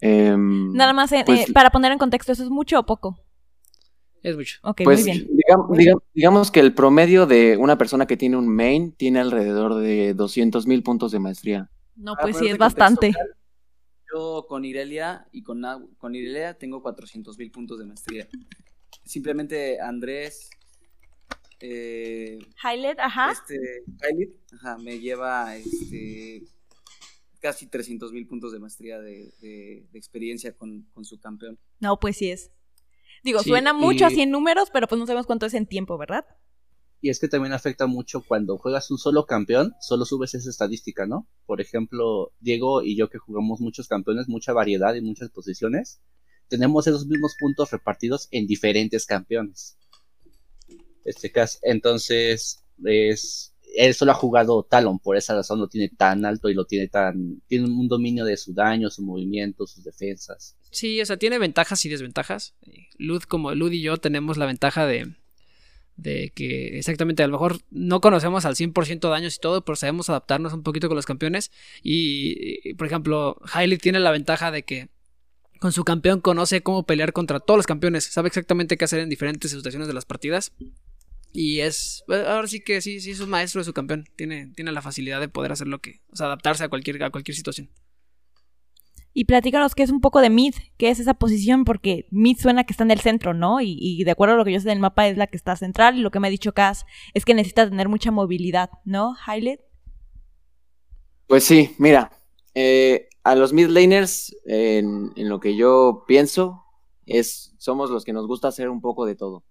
[0.00, 3.18] Em, Nada más, eh, pues- eh, para poner en contexto, ¿eso es mucho o poco?
[4.22, 5.28] es mucho Ok, Pues muy bien.
[5.28, 9.76] digam- digam- digamos que el promedio de una persona que tiene un main tiene alrededor
[9.76, 11.70] de 200 mil puntos de maestría.
[11.94, 13.12] No, Para pues sí, es contexto, bastante.
[14.12, 15.62] Yo con Irelia y con,
[15.98, 18.26] con Irelia tengo 400 mil puntos de maestría.
[19.04, 20.50] Simplemente Andrés,
[21.60, 23.30] eh, Highlight, ajá.
[23.32, 23.84] este,
[24.56, 26.42] ajá, me lleva este,
[27.46, 31.58] casi 300 mil puntos de maestría de, de- de experiencia con, con su campeón.
[31.78, 32.50] No, pues sí es.
[33.22, 35.66] Digo, Sí, suena mucho y- así en números, pero pues no sabemos cuánto es en
[35.66, 36.24] tiempo, ¿verdad?
[37.00, 41.06] Y es que también afecta mucho cuando juegas un solo campeón, solo subes esa estadística,
[41.06, 41.28] ¿no?
[41.46, 46.00] Por ejemplo, Diego y yo que jugamos muchos campeones, mucha variedad y muchas posiciones,
[46.48, 49.78] tenemos esos mismos puntos repartidos en diferentes campeones.
[51.04, 56.24] Este caso, entonces, es, él solo ha jugado Talon, por esa razón lo tiene tan
[56.24, 60.56] alto y lo tiene tan, tiene un dominio de su daño, su movimiento, sus defensas.
[60.70, 62.54] Sí, o sea, tiene ventajas y desventajas.
[62.98, 65.14] Lud, como Lud y yo, tenemos la ventaja de,
[65.96, 70.08] de que exactamente a lo mejor no conocemos al 100% daños y todo, pero sabemos
[70.08, 71.50] adaptarnos un poquito con los campeones.
[71.82, 74.88] Y, y, por ejemplo, Hailey tiene la ventaja de que
[75.60, 79.08] con su campeón conoce cómo pelear contra todos los campeones, sabe exactamente qué hacer en
[79.08, 80.52] diferentes situaciones de las partidas.
[81.32, 84.04] Y es, eh, ahora sí que sí, sí es un maestro de su campeón.
[84.16, 87.10] Tiene, tiene la facilidad de poder hacer lo que, o sea, adaptarse a cualquier, a
[87.10, 87.70] cualquier situación.
[89.12, 92.64] Y platícanos qué es un poco de mid, qué es esa posición, porque mid suena
[92.64, 93.62] que está en el centro, ¿no?
[93.62, 95.56] Y, y de acuerdo a lo que yo sé del mapa es la que está
[95.56, 96.84] central y lo que me ha dicho Cass
[97.14, 99.14] es que necesita tener mucha movilidad, ¿no?
[99.26, 99.60] Highlight.
[101.26, 102.12] Pues sí, mira,
[102.54, 106.62] eh, a los mid laners, en, en lo que yo pienso,
[107.06, 109.44] es, somos los que nos gusta hacer un poco de todo.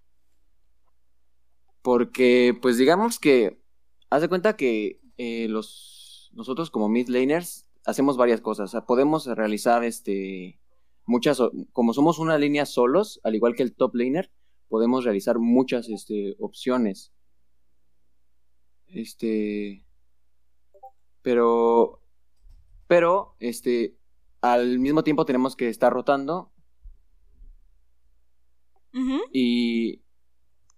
[1.85, 3.61] Porque, pues digamos que,
[4.09, 8.71] haz de cuenta que eh, los, nosotros como mid laners hacemos varias cosas.
[8.71, 10.59] O sea, podemos realizar este,
[11.05, 11.39] muchas,
[11.73, 14.31] como somos una línea solos, al igual que el top laner,
[14.67, 17.13] podemos realizar muchas este, opciones.
[18.87, 19.85] Este,
[21.21, 22.01] pero,
[22.87, 23.95] pero, este,
[24.41, 26.51] al mismo tiempo tenemos que estar rotando
[29.31, 30.04] y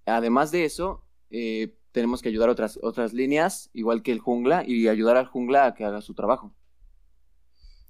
[0.07, 4.63] además de eso, eh, tenemos que ayudar a otras, otras líneas, igual que el jungla,
[4.65, 6.53] y ayudar al jungla a que haga su trabajo.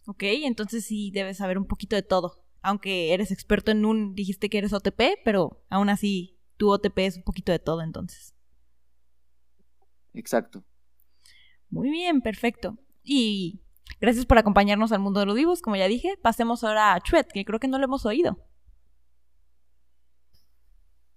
[0.06, 2.43] Ok, entonces sí debes saber un poquito de todo.
[2.62, 7.17] Aunque eres experto en un, dijiste que eres OTP, pero aún así tu OTP es
[7.17, 8.34] un poquito de todo entonces.
[10.13, 10.63] Exacto.
[11.69, 12.77] Muy bien, perfecto.
[13.03, 13.62] Y
[13.99, 16.17] gracias por acompañarnos al mundo de los vivos, como ya dije.
[16.21, 18.38] Pasemos ahora a Chuet, que creo que no lo hemos oído.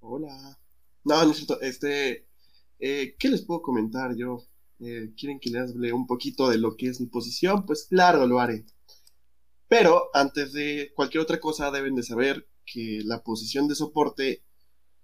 [0.00, 0.59] Hola.
[1.04, 1.60] No, no es cierto.
[1.60, 2.26] Este,
[2.78, 4.44] eh, ¿qué les puedo comentar yo?
[4.80, 7.66] Eh, ¿Quieren que les hable un poquito de lo que es mi posición?
[7.66, 8.64] Pues claro, lo haré.
[9.68, 14.42] Pero antes de cualquier otra cosa deben de saber que la posición de soporte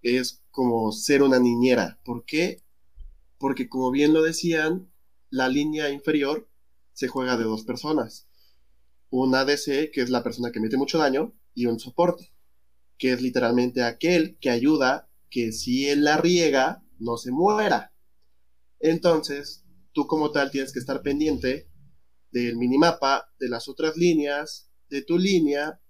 [0.02, 2.00] es como ser una niñera.
[2.04, 2.62] ¿Por qué?
[3.38, 4.90] Porque como bien lo decían,
[5.30, 6.48] la línea inferior
[6.92, 8.28] se juega de dos personas.
[9.10, 12.32] Un ADC, que es la persona que mete mucho daño, y un soporte,
[12.98, 17.92] que es literalmente aquel que ayuda que si él la riega, no se muera.
[18.80, 21.68] Entonces, tú como tal tienes que estar pendiente
[22.30, 25.80] del minimapa, de las otras líneas, de tu línea,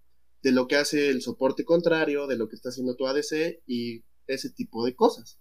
[0.42, 4.05] de lo que hace el soporte contrario, de lo que está haciendo tu ADC y
[4.27, 5.40] ese tipo de cosas.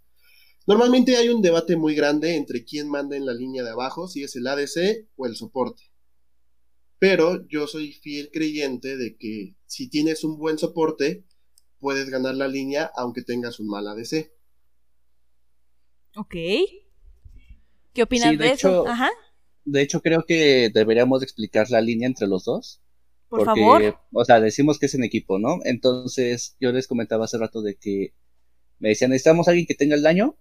[0.67, 4.23] Normalmente hay un debate muy grande entre quién manda en la línea de abajo, si
[4.23, 5.83] es el ADC o el soporte.
[6.97, 11.23] Pero yo soy fiel creyente de que si tienes un buen soporte,
[11.85, 14.31] puedes ganar la línea aunque tengas un mal ADC.
[16.17, 16.35] Ok.
[17.93, 18.87] ¿Qué opinas Sí, de, de eso?
[18.87, 19.09] Ajá,
[19.65, 22.81] De hecho, creo que deberíamos explicar la línea entre los dos.
[23.29, 23.99] por porque, favor.
[24.13, 25.59] o sea, decimos que es en equipo, ¿no?
[25.65, 28.13] Entonces, yo les comentaba hace rato de que
[28.79, 30.37] Me decían, necesitamos a alguien que tenga el daño,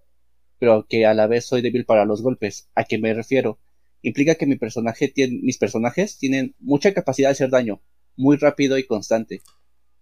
[0.59, 2.71] pero que a la vez soy débil para los golpes.
[2.77, 3.61] ¿A qué me refiero?
[4.03, 7.83] Implica que mi personaje tiene, mis personajes tienen mucha capacidad de hacer daño,
[8.17, 9.43] muy rápido y constante.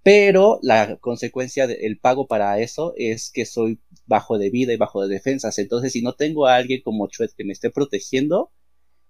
[0.03, 5.03] Pero la consecuencia del pago para eso es que soy bajo de vida y bajo
[5.07, 5.59] de defensas.
[5.59, 8.51] Entonces, si no tengo a alguien como Chuet que me esté protegiendo,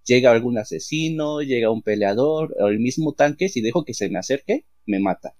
[0.05, 4.19] llega algún asesino, llega un peleador o el mismo tanque, si dejo que se me
[4.19, 5.35] acerque, me mata.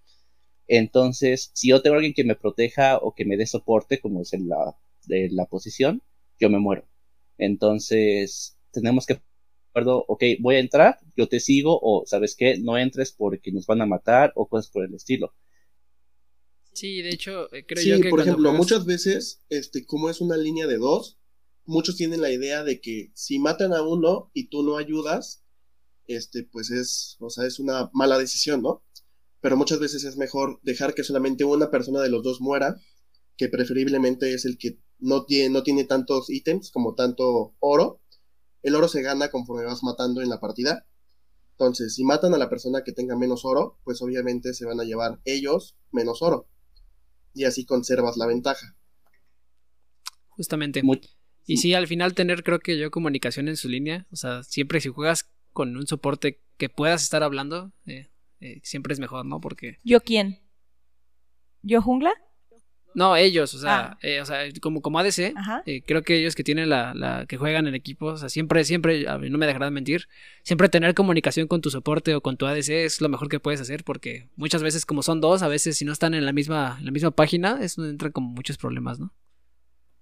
[0.69, 4.23] Entonces, si yo tengo a alguien que me proteja o que me dé soporte, como
[4.23, 6.03] es en la, de la posición,
[6.41, 6.87] yo me muero.
[7.39, 9.21] Entonces, tenemos que
[9.71, 13.67] acuerdo, ok, voy a entrar, yo te sigo, o sabes qué, no entres porque nos
[13.67, 15.35] van a matar, o cosas por el estilo.
[16.73, 20.09] Sí, de hecho, eh, creo Sí, yo que por ejemplo, juegas- muchas veces, este, como
[20.11, 21.19] es una línea de dos,
[21.65, 25.43] muchos tienen la idea de que si matan a uno y tú no ayudas,
[26.07, 28.83] este, pues es, o sea, es una mala decisión, ¿no?
[29.41, 32.77] Pero muchas veces es mejor dejar que solamente una persona de los dos muera,
[33.37, 38.01] que preferiblemente es el que no tiene, no tiene tantos ítems como tanto oro.
[38.63, 40.87] El oro se gana conforme vas matando en la partida.
[41.53, 44.85] Entonces, si matan a la persona que tenga menos oro, pues obviamente se van a
[44.85, 46.49] llevar ellos menos oro.
[47.35, 48.77] Y así conservas la ventaja.
[50.29, 50.83] Justamente.
[50.83, 51.01] Muy-
[51.47, 54.07] Y sí, al final tener, creo que yo, comunicación en su línea.
[54.13, 58.93] O sea, siempre si juegas con un soporte que puedas estar hablando, eh, eh, siempre
[58.95, 59.41] es mejor, ¿no?
[59.41, 59.79] Porque.
[59.83, 60.41] ¿Yo quién?
[61.63, 62.13] ¿Yo jungla?
[62.95, 63.99] No, ellos, o sea, Ah.
[64.03, 65.33] eh, o sea como, como ADC,
[65.65, 67.25] eh, creo que ellos que tienen la, la.
[67.27, 70.09] que juegan en equipo, o sea, siempre, siempre, a mí no me dejarán mentir,
[70.43, 73.61] siempre tener comunicación con tu soporte o con tu ADC es lo mejor que puedes
[73.63, 76.77] hacer, porque muchas veces, como son dos, a veces si no están en la misma,
[76.79, 79.15] en la misma página, es donde entran como muchos problemas, ¿no?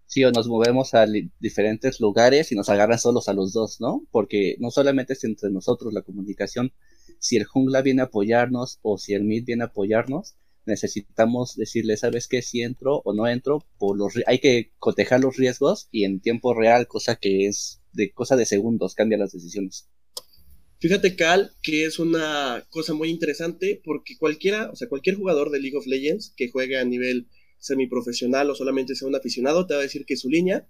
[0.07, 1.07] Sí, o nos movemos a
[1.39, 4.03] diferentes lugares y nos agarran solos a los dos, ¿no?
[4.11, 6.73] Porque no solamente es entre nosotros la comunicación,
[7.21, 10.35] si el jungla viene a apoyarnos o si el mid viene a apoyarnos,
[10.67, 12.43] necesitamos decirle, ¿sabes qué?
[12.43, 16.55] Si entro o no entro, por los hay que cotejar los riesgos y en tiempo
[16.55, 19.89] real, cosa que es de cosa de segundos, cambia las decisiones.
[20.79, 25.61] Fíjate, Cal, que es una cosa muy interesante porque cualquiera, o sea, cualquier jugador de
[25.61, 29.81] League of Legends que juegue a nivel semiprofesional o solamente sea un aficionado te va
[29.81, 30.67] a decir que su línea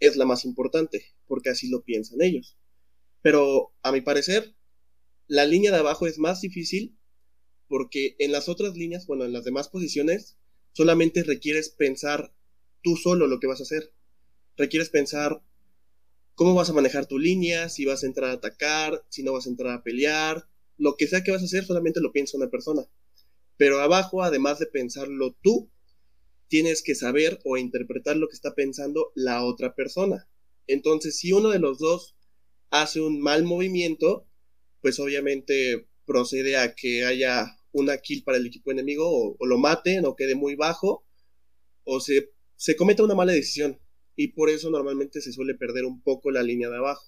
[0.00, 2.58] es la más importante, porque así lo piensan ellos.
[3.22, 4.54] Pero a mi parecer,
[5.26, 6.98] la línea de abajo es más difícil
[7.68, 10.36] porque en las otras líneas, bueno, en las demás posiciones,
[10.72, 12.34] solamente requieres pensar
[12.82, 13.92] tú solo lo que vas a hacer.
[14.56, 15.42] Requieres pensar
[16.34, 19.46] cómo vas a manejar tu línea, si vas a entrar a atacar, si no vas
[19.46, 22.50] a entrar a pelear, lo que sea que vas a hacer, solamente lo piensa una
[22.50, 22.86] persona.
[23.56, 25.70] Pero abajo, además de pensarlo tú,
[26.48, 30.28] tienes que saber o interpretar lo que está pensando la otra persona.
[30.66, 32.16] Entonces, si uno de los dos
[32.70, 34.26] hace un mal movimiento,
[34.80, 40.06] pues obviamente procede a que haya una kill para el equipo enemigo o, lo maten
[40.06, 41.04] o quede muy bajo
[41.84, 43.80] o se, se cometa una mala decisión.
[44.16, 47.04] Y por eso normalmente se suele perder un poco la línea de abajo.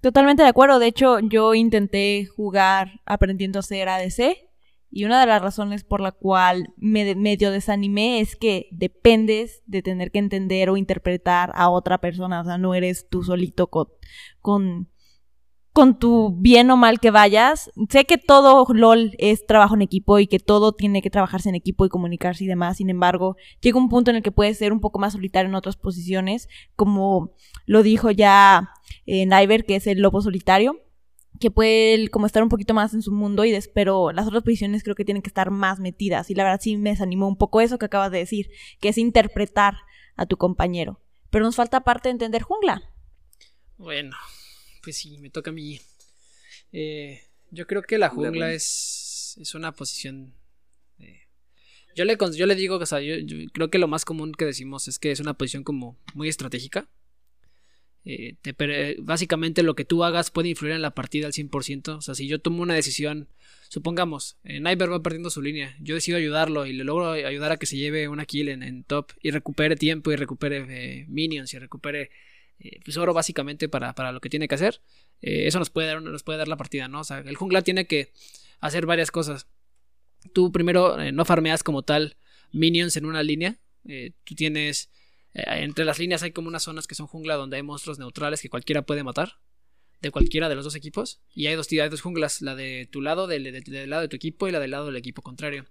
[0.00, 0.78] Totalmente de acuerdo.
[0.78, 4.36] De hecho, yo intenté jugar aprendiendo a ser ADC.
[4.90, 9.82] Y una de las razones por la cual me medio desanimé es que dependes de
[9.82, 12.40] tener que entender o interpretar a otra persona.
[12.40, 13.88] O sea, no eres tú solito con,
[14.40, 14.88] con,
[15.78, 17.70] con tu bien o mal que vayas.
[17.88, 21.54] Sé que todo LOL es trabajo en equipo y que todo tiene que trabajarse en
[21.54, 22.78] equipo y comunicarse y demás.
[22.78, 25.54] Sin embargo, llega un punto en el que puedes ser un poco más solitario en
[25.54, 27.30] otras posiciones, como
[27.64, 28.70] lo dijo ya
[29.06, 30.82] eh, Niver, que es el lobo solitario,
[31.38, 34.42] que puede como estar un poquito más en su mundo y des- pero las otras
[34.42, 37.36] posiciones creo que tienen que estar más metidas y la verdad sí me desanimó un
[37.36, 39.74] poco eso que acabas de decir, que es interpretar
[40.16, 40.98] a tu compañero.
[41.30, 42.82] Pero nos falta parte de entender jungla.
[43.76, 44.16] Bueno,
[44.88, 45.78] pues sí, me toca a mí.
[46.72, 47.20] Eh,
[47.50, 50.32] yo creo que la Jungla, es, es una posición.
[50.98, 51.24] eh,
[51.94, 54.46] yo, le, yo le digo, o sea, yo, yo creo que lo más común que
[54.46, 56.88] decimos es que es una posición como muy estratégica.
[58.06, 61.98] Eh, te básicamente lo que tú hagas puede influir en la partida al 100%.
[61.98, 63.28] O sea, si yo tomo una decisión,
[63.68, 67.66] supongamos, eh, va perdiendo su línea, yo decido ayudarlo y le logro ayudar a que
[67.66, 71.58] se lleve una kill en, en top y recupere tiempo y recupere eh, minions y
[71.58, 72.10] recupere
[72.60, 74.80] eh, pues oro básicamente para, para lo que tiene que hacer.
[75.22, 77.00] Eh, eso nos puede, dar, nos puede dar la partida, ¿no?
[77.00, 78.12] O sea, el jungla tiene que
[78.60, 79.46] hacer varias cosas.
[80.32, 82.16] Tú primero eh, no farmeas como tal
[82.52, 83.58] minions en una línea.
[83.86, 84.90] Eh, tú tienes...
[85.32, 88.48] entre las líneas hay como unas zonas que son jungla donde hay monstruos neutrales que
[88.48, 89.38] cualquiera puede matar.
[90.00, 91.20] De cualquiera de los dos equipos.
[91.34, 92.40] Y hay dos, hay dos junglas.
[92.40, 94.96] La de tu lado, del- del lado de tu equipo y la del lado del
[94.96, 95.64] equipo contrario.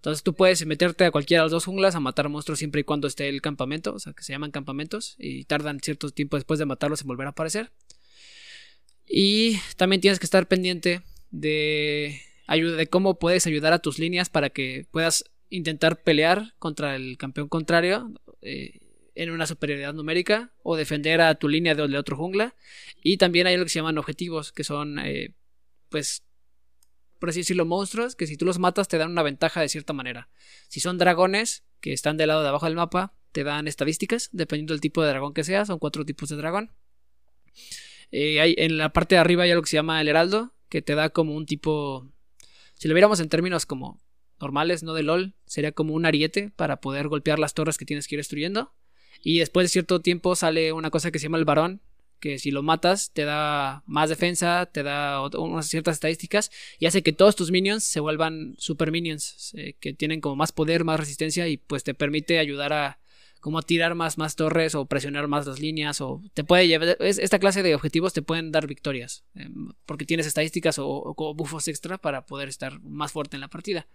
[0.00, 2.84] Entonces tú puedes meterte a cualquiera de las dos junglas a matar monstruos siempre y
[2.84, 6.58] cuando esté el campamento, o sea, que se llaman campamentos, y tardan cierto tiempo después
[6.58, 7.70] de matarlos en volver a aparecer.
[9.06, 14.30] Y también tienes que estar pendiente de, ayuda, de cómo puedes ayudar a tus líneas
[14.30, 18.10] para que puedas intentar pelear contra el campeón contrario
[18.40, 18.78] eh,
[19.14, 22.54] en una superioridad numérica o defender a tu línea de, otro jungla.
[23.02, 25.34] Y también hay lo que se llaman objetivos, que son, eh,
[25.90, 26.22] pues,
[27.20, 29.92] por así decirlo, monstruos, que si tú los matas te dan una ventaja de cierta
[29.92, 30.28] manera.
[30.68, 34.72] Si son dragones, que están del lado de abajo del mapa, te dan estadísticas, dependiendo
[34.72, 36.72] del tipo de dragón que sea, son cuatro tipos de dragón.
[38.10, 40.82] Eh, hay, en la parte de arriba hay algo que se llama el heraldo, que
[40.82, 42.10] te da como un tipo,
[42.74, 44.00] si lo viéramos en términos como
[44.40, 48.08] normales, no de LOL, sería como un ariete para poder golpear las torres que tienes
[48.08, 48.72] que ir destruyendo.
[49.22, 51.82] Y después de cierto tiempo sale una cosa que se llama el varón,
[52.20, 57.02] que si lo matas te da más defensa, te da unas ciertas estadísticas y hace
[57.02, 61.00] que todos tus minions se vuelvan super minions, eh, que tienen como más poder, más
[61.00, 63.00] resistencia y pues te permite ayudar a
[63.40, 67.38] como tirar más, más torres o presionar más las líneas o te puede llevar, esta
[67.38, 71.96] clase de objetivos te pueden dar victorias em, porque tienes estadísticas o, o, buffos extra
[71.96, 73.88] para poder estar más fuerte en la partida.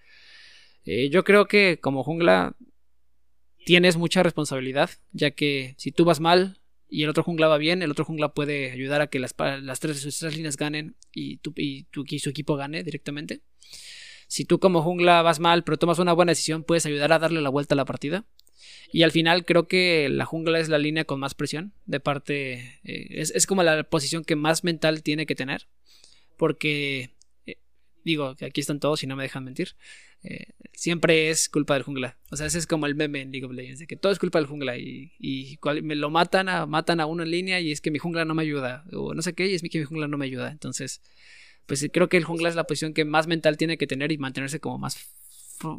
[0.83, 2.55] Eh, yo creo que como jungla
[3.65, 6.59] tienes mucha responsabilidad, ya que si tú vas mal
[6.89, 9.79] y el otro jungla va bien, el otro jungla puede ayudar a que las, las
[9.79, 13.41] tres, sus tres líneas ganen y, tu, y, y su equipo gane directamente.
[14.27, 17.41] Si tú como jungla vas mal, pero tomas una buena decisión, puedes ayudar a darle
[17.41, 18.25] la vuelta a la partida.
[18.91, 22.79] Y al final creo que la jungla es la línea con más presión de parte...
[22.83, 25.67] Eh, es, es, como la posición que más mental tiene que tener.
[26.37, 27.14] Porque
[28.05, 29.75] Digo, que aquí están todos y no me dejan mentir.
[30.23, 32.17] Eh, siempre es culpa del jungla.
[32.31, 34.19] O sea, ese es como el meme en League of Legends, de que todo es
[34.19, 37.71] culpa del jungla y, y me lo matan a, matan a uno en línea y
[37.71, 38.85] es que mi jungla no me ayuda.
[38.93, 40.51] O no sé qué, y es que mi jungla no me ayuda.
[40.51, 41.01] Entonces,
[41.65, 44.19] pues creo que el jungla es la posición que más mental tiene que tener y
[44.19, 44.97] mantenerse como más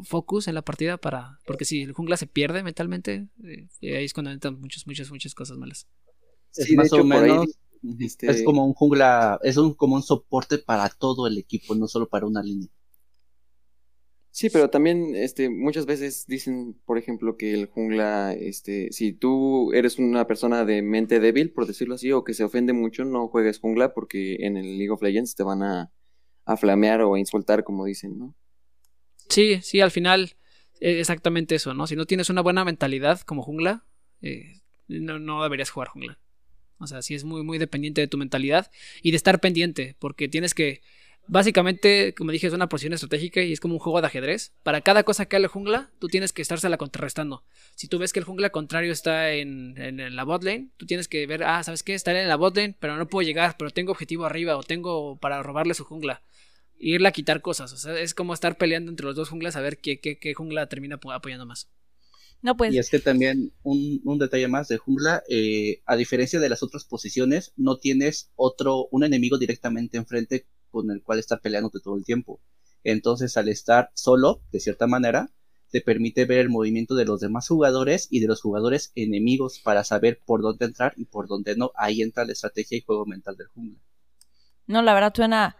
[0.03, 1.39] focus en la partida para...
[1.45, 5.33] Porque si el jungla se pierde mentalmente, eh, ahí es cuando entran muchas, muchas, muchas
[5.33, 5.87] cosas malas.
[6.55, 7.47] Es más o menos...
[7.99, 11.87] Este, es como un jungla, es un, como un soporte para todo el equipo, no
[11.87, 12.69] solo para una línea.
[14.37, 19.73] Sí, pero también este, muchas veces dicen, por ejemplo, que el jungla, este, si tú
[19.73, 23.29] eres una persona de mente débil, por decirlo así, o que se ofende mucho, no
[23.29, 25.91] juegues jungla porque en el League of Legends te van a,
[26.55, 28.35] flamear o a insultar, como dicen, ¿no?
[29.27, 30.35] Sí, sí, al final
[30.79, 31.87] es exactamente eso, ¿no?
[31.87, 33.87] Si no tienes una buena mentalidad como jungla,
[34.21, 36.19] eh, no, no deberías jugar jungla.
[36.79, 40.27] O sea, sí es muy, muy dependiente de tu mentalidad y de estar pendiente, porque
[40.27, 40.81] tienes que,
[41.27, 44.53] básicamente, como dije, es una posición estratégica y es como un juego de ajedrez.
[44.63, 47.43] Para cada cosa que haga el jungla, tú tienes que estársela contrarrestando.
[47.75, 51.07] Si tú ves que el jungla contrario está en, en, la bot lane, tú tienes
[51.07, 51.93] que ver, ah, ¿sabes qué?
[51.93, 55.17] Está en la bot lane, pero no puedo llegar, pero tengo objetivo arriba o tengo
[55.17, 56.21] para robarle su jungla.
[56.79, 57.73] E irle a quitar cosas.
[57.73, 60.33] O sea, es como estar peleando entre los dos junglas a ver qué, qué, qué
[60.33, 61.69] jungla termina apoyando más.
[62.41, 62.73] No, pues.
[62.73, 66.63] Y es que también un, un detalle más de jungla, eh, a diferencia de las
[66.63, 71.97] otras posiciones, no tienes otro, un enemigo directamente enfrente con el cual estar peleándote todo
[71.97, 72.39] el tiempo.
[72.83, 75.31] Entonces, al estar solo, de cierta manera,
[75.71, 79.83] te permite ver el movimiento de los demás jugadores y de los jugadores enemigos para
[79.83, 81.71] saber por dónde entrar y por dónde no.
[81.75, 83.79] Ahí entra la estrategia y juego mental del jungla.
[84.67, 85.57] No, la verdad suena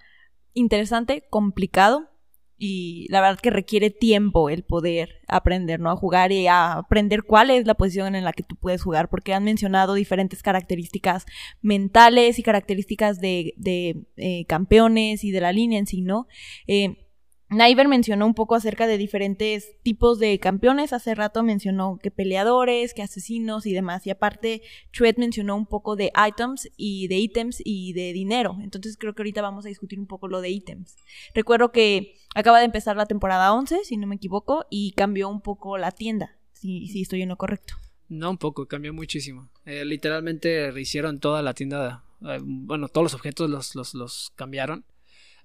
[0.53, 2.09] interesante, complicado,
[2.57, 5.91] y la verdad que requiere tiempo el poder aprender, ¿no?
[5.91, 9.09] A jugar y a aprender cuál es la posición en la que tú puedes jugar,
[9.09, 11.25] porque han mencionado diferentes características
[11.61, 16.27] mentales y características de, de eh, campeones y de la línea en sí, ¿no?
[16.67, 17.06] Eh,
[17.49, 20.91] Naiver mencionó un poco acerca de diferentes tipos de campeones.
[20.91, 24.05] Hace rato mencionó que peleadores, que asesinos y demás.
[24.05, 28.57] Y aparte, Chuet mencionó un poco de items y de ítems y de dinero.
[28.61, 30.97] Entonces creo que ahorita vamos a discutir un poco lo de ítems.
[31.33, 35.41] Recuerdo que acaba de empezar la temporada 11, si no me equivoco, y cambió un
[35.41, 36.37] poco la tienda.
[36.51, 37.75] Si, si estoy en lo correcto.
[38.09, 39.49] No, un poco, cambió muchísimo.
[39.65, 42.03] Eh, literalmente rehicieron toda la tienda.
[42.27, 44.83] Eh, bueno, todos los objetos los, los, los cambiaron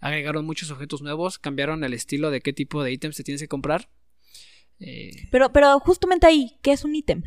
[0.02, 3.48] agregaron muchos objetos nuevos, cambiaron el estilo de qué tipo de ítems te tienes que
[3.48, 3.88] comprar.
[4.80, 7.22] Eh, pero, pero justamente ahí, ¿qué es un ítem?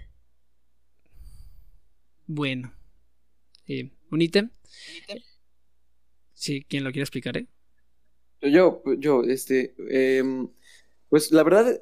[2.27, 2.73] Bueno,
[3.65, 4.51] eh, un ítem.
[6.33, 7.37] Sí, ¿quién lo quiere explicar?
[7.37, 7.47] Eh?
[8.41, 10.49] Yo, yo, este, em,
[11.07, 11.81] pues la verdad,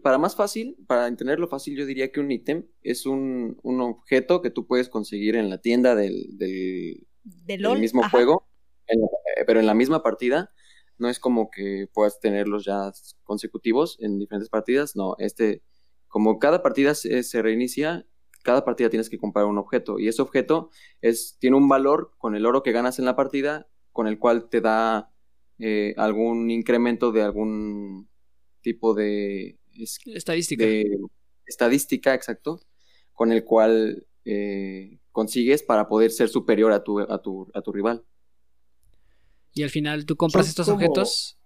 [0.00, 4.50] para más fácil, para entenderlo fácil, yo diría que un ítem es un, objeto que
[4.50, 8.49] tú puedes conseguir en la tienda del, del, mismo juego
[8.92, 10.50] eh, pero en la misma partida
[10.98, 12.92] no es como que puedas tenerlos ya
[13.24, 15.62] consecutivos en diferentes partidas, no, este,
[16.08, 18.06] como cada partida se, reinicia,
[18.42, 20.70] cada partida tienes que comprar un objeto y ese objeto
[21.00, 24.48] es, tiene un valor con el oro que ganas en la partida, con el cual
[24.50, 25.10] te da
[25.58, 28.08] eh, algún incremento de algún
[28.60, 29.58] tipo de
[30.06, 30.66] estadística.
[31.46, 32.60] estadística, exacto,
[33.12, 37.72] con el cual eh, consigues para poder ser superior a tu, a tu, a tu
[37.72, 38.04] rival.
[39.54, 41.38] Y al final tú compras estos objetos.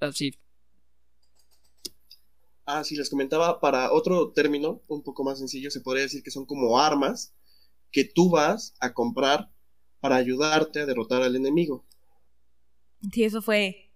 [0.00, 0.34] Así.
[2.66, 6.30] Ah, sí, les comentaba, para otro término, un poco más sencillo, se podría decir que
[6.30, 7.34] son como armas
[7.92, 9.50] que tú vas a comprar
[10.00, 11.84] para ayudarte a derrotar al enemigo.
[13.12, 13.92] Sí, eso fue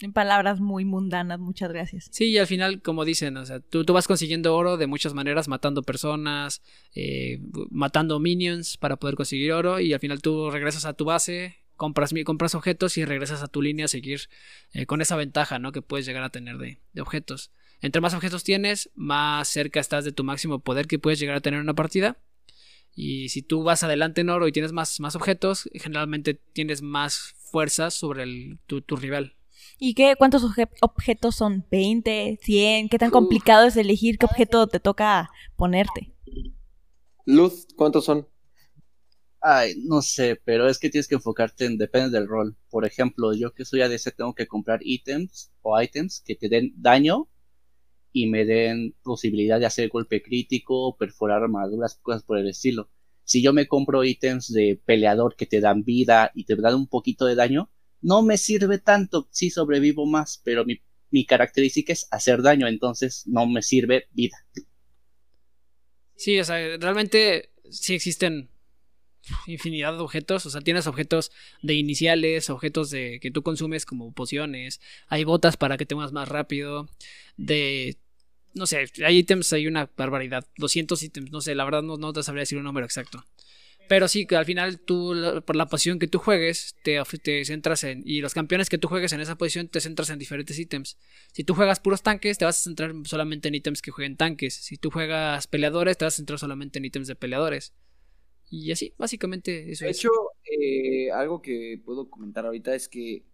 [0.00, 2.08] en palabras muy mundanas, muchas gracias.
[2.10, 5.14] Sí, y al final, como dicen, o sea, tú, tú vas consiguiendo oro de muchas
[5.14, 6.62] maneras, matando personas,
[6.94, 7.40] eh,
[7.70, 12.12] matando minions para poder conseguir oro, y al final tú regresas a tu base, compras,
[12.26, 14.28] compras objetos y regresas a tu línea a seguir
[14.74, 15.72] eh, con esa ventaja, ¿no?
[15.72, 17.52] Que puedes llegar a tener de, de objetos.
[17.80, 21.40] Entre más objetos tienes, más cerca estás de tu máximo poder que puedes llegar a
[21.40, 22.18] tener en una partida.
[22.94, 27.34] Y si tú vas adelante en oro y tienes más, más objetos, generalmente tienes más
[27.50, 29.36] fuerza sobre el, tu, tu rival.
[29.78, 31.64] ¿Y qué, cuántos obje- objetos son?
[31.70, 32.38] ¿20?
[32.40, 32.90] ¿100?
[32.90, 36.12] ¿Qué tan complicado es elegir qué objeto te toca ponerte?
[37.24, 38.28] Luz, ¿cuántos son?
[39.42, 42.56] Ay, no sé, pero es que tienes que enfocarte en, depende del rol.
[42.68, 46.74] Por ejemplo, yo que soy ADC tengo que comprar ítems o items que te den
[46.76, 47.28] daño
[48.12, 52.90] y me den posibilidad de hacer golpe crítico, perforar armaduras, cosas por el estilo.
[53.24, 56.88] Si yo me compro ítems de peleador que te dan vida y te dan un
[56.88, 57.70] poquito de daño,
[58.02, 60.80] no me sirve tanto, sí sobrevivo más, pero mi,
[61.10, 64.36] mi característica es hacer daño, entonces no me sirve vida.
[66.16, 68.50] Sí, o sea, realmente sí existen
[69.46, 71.30] infinidad de objetos, o sea, tienes objetos
[71.62, 76.12] de iniciales, objetos de que tú consumes como pociones, hay botas para que te muevas
[76.12, 76.88] más rápido,
[77.36, 77.96] de
[78.54, 82.12] no sé, hay ítems, hay una barbaridad, 200 ítems, no sé, la verdad no, no
[82.12, 83.24] te sabría decir un número exacto.
[83.90, 87.82] Pero sí, que al final tú, por la posición que tú juegues, te, te centras
[87.82, 88.04] en.
[88.06, 90.96] Y los campeones que tú juegues en esa posición, te centras en diferentes ítems.
[91.32, 94.54] Si tú juegas puros tanques, te vas a centrar solamente en ítems que jueguen tanques.
[94.54, 97.72] Si tú juegas peleadores, te vas a centrar solamente en ítems de peleadores.
[98.50, 99.96] Y así, básicamente, eso De es.
[99.96, 100.10] hecho,
[100.44, 103.24] eh, algo que puedo comentar ahorita es que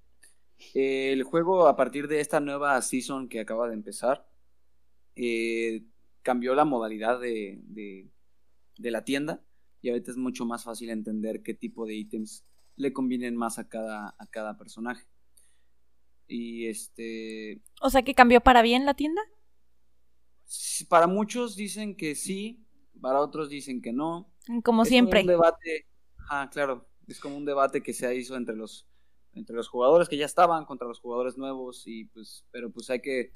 [0.74, 4.28] eh, el juego a partir de esta nueva season que acaba de empezar
[5.16, 5.84] eh,
[6.22, 8.10] cambió la modalidad de, de-
[8.78, 9.42] de la tienda
[9.82, 12.44] y ahorita es mucho más fácil entender qué tipo de ítems
[12.76, 15.06] le convienen más a cada, a cada personaje.
[16.28, 19.22] Y este, O sea que cambió para bien la tienda.
[20.88, 22.64] para muchos dicen que sí,
[23.00, 24.32] para otros dicen que no.
[24.62, 25.20] Como Es siempre.
[25.20, 25.86] un debate,
[26.30, 28.86] ah, claro, es como un debate que se hizo entre los
[29.32, 33.00] entre los jugadores que ya estaban contra los jugadores nuevos y pues pero pues hay
[33.00, 33.32] que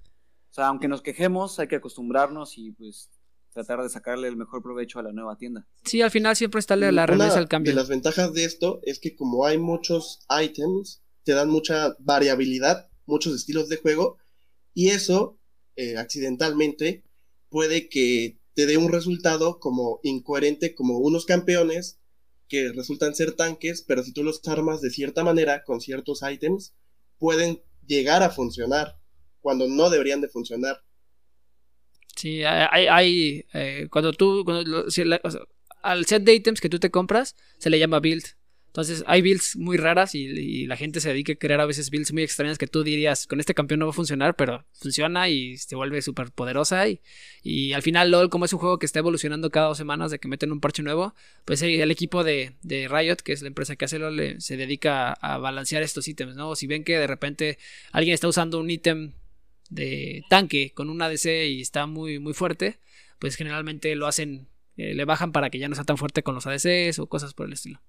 [0.51, 3.09] o sea, aunque nos quejemos, hay que acostumbrarnos y pues
[3.53, 5.67] tratar de sacarle el mejor provecho a la nueva tienda.
[5.85, 7.71] Sí, al final siempre está la, regresa al cambio.
[7.71, 12.91] de las ventajas de esto es que como hay muchos items, te dan mucha variabilidad,
[13.07, 14.19] muchos estilos de juego,
[14.75, 15.39] y eso,
[15.77, 17.05] eh, accidentalmente,
[17.49, 21.99] puede que te dé un resultado como incoherente, como unos campeones
[22.47, 26.75] que resultan ser tanques, pero si tú los armas de cierta manera, con ciertos items,
[27.17, 28.99] pueden llegar a funcionar,
[29.41, 30.83] cuando no deberían de funcionar.
[32.15, 34.85] Sí, hay, hay eh, cuando tú, cuando
[35.83, 38.25] al set de ítems que tú te compras, se le llama build.
[38.71, 42.13] Entonces, hay builds muy raras y, la gente se dedica a crear a veces builds
[42.13, 45.57] muy extrañas que tú dirías, con este campeón no va a funcionar, pero funciona y
[45.59, 46.89] se vuelve súper poderosa.
[46.89, 47.01] Y,
[47.43, 50.21] y al final, LOL, como es un juego que está evolucionando cada dos semanas de
[50.21, 51.15] que meten un parche nuevo,
[51.45, 55.09] pues el equipo de, de Riot, que es la empresa que hace LOL, se dedica
[55.09, 56.55] a, a balancear estos ítems, ¿no?
[56.55, 57.59] Si ven que de repente
[57.91, 59.13] alguien está usando un ítem
[59.71, 62.79] de tanque con un ADC y está muy, muy fuerte,
[63.19, 66.35] pues generalmente lo hacen, eh, le bajan para que ya no sea tan fuerte con
[66.35, 67.81] los ADCs o cosas por el estilo.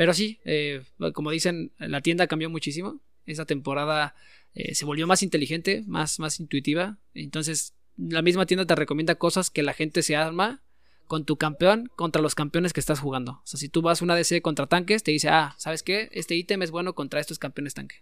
[0.00, 0.82] Pero sí, eh,
[1.12, 3.02] como dicen, la tienda cambió muchísimo.
[3.26, 4.14] Esta temporada
[4.54, 6.96] eh, se volvió más inteligente, más, más intuitiva.
[7.12, 10.62] Entonces, la misma tienda te recomienda cosas que la gente se arma
[11.06, 13.32] con tu campeón contra los campeones que estás jugando.
[13.32, 16.08] O sea, si tú vas una ADC contra tanques, te dice, ah, ¿sabes qué?
[16.12, 17.96] Este ítem es bueno contra estos campeones tanque.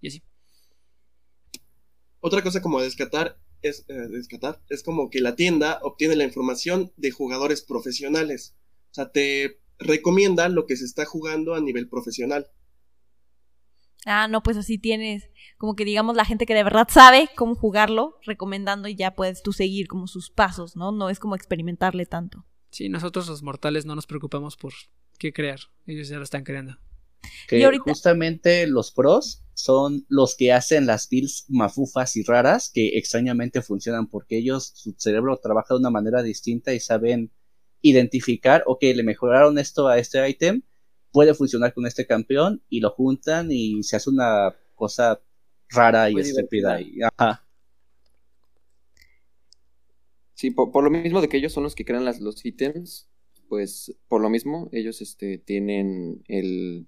[0.00, 0.24] Y así.
[2.18, 4.08] Otra cosa como a descartar es, eh,
[4.70, 8.56] es como que la tienda obtiene la información de jugadores profesionales.
[8.90, 12.48] O sea, te recomienda lo que se está jugando a nivel profesional.
[14.06, 17.54] Ah, no, pues así tienes, como que digamos la gente que de verdad sabe cómo
[17.54, 20.92] jugarlo, recomendando y ya puedes tú seguir como sus pasos, ¿no?
[20.92, 22.44] No es como experimentarle tanto.
[22.70, 24.74] Sí, nosotros los mortales no nos preocupamos por
[25.18, 25.60] qué crear.
[25.86, 26.76] Ellos ya lo están creando.
[27.48, 32.70] Que Y ahorita- justamente los pros son los que hacen las builds mafufas y raras
[32.74, 37.32] que extrañamente funcionan porque ellos, su cerebro trabaja de una manera distinta y saben
[37.84, 40.62] identificar, ok, le mejoraron esto a este ítem,
[41.12, 45.20] puede funcionar con este campeón y lo juntan y se hace una cosa
[45.68, 46.76] rara y Muy estúpida.
[46.78, 46.80] divertida.
[46.80, 47.46] Y, ajá.
[50.32, 53.10] Sí, por, por lo mismo de que ellos son los que crean las, los ítems,
[53.48, 56.86] pues por lo mismo ellos este, tienen el,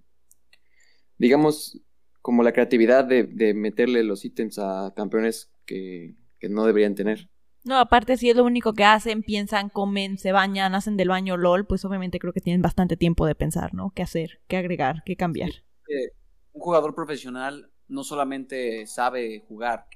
[1.18, 1.78] digamos,
[2.22, 6.16] como la creatividad de, de meterle los ítems a campeones que
[6.48, 7.28] no deberían tener.
[7.66, 11.36] No, aparte si es lo único que hacen, piensan, comen, se bañan, hacen del baño
[11.36, 13.90] LOL, pues obviamente creo que tienen bastante tiempo de pensar, ¿no?
[13.90, 14.40] ¿Qué hacer?
[14.46, 15.02] ¿Qué agregar?
[15.04, 15.50] ¿Qué cambiar?
[15.88, 16.12] Eh,
[16.52, 19.88] un jugador profesional no solamente sabe jugar,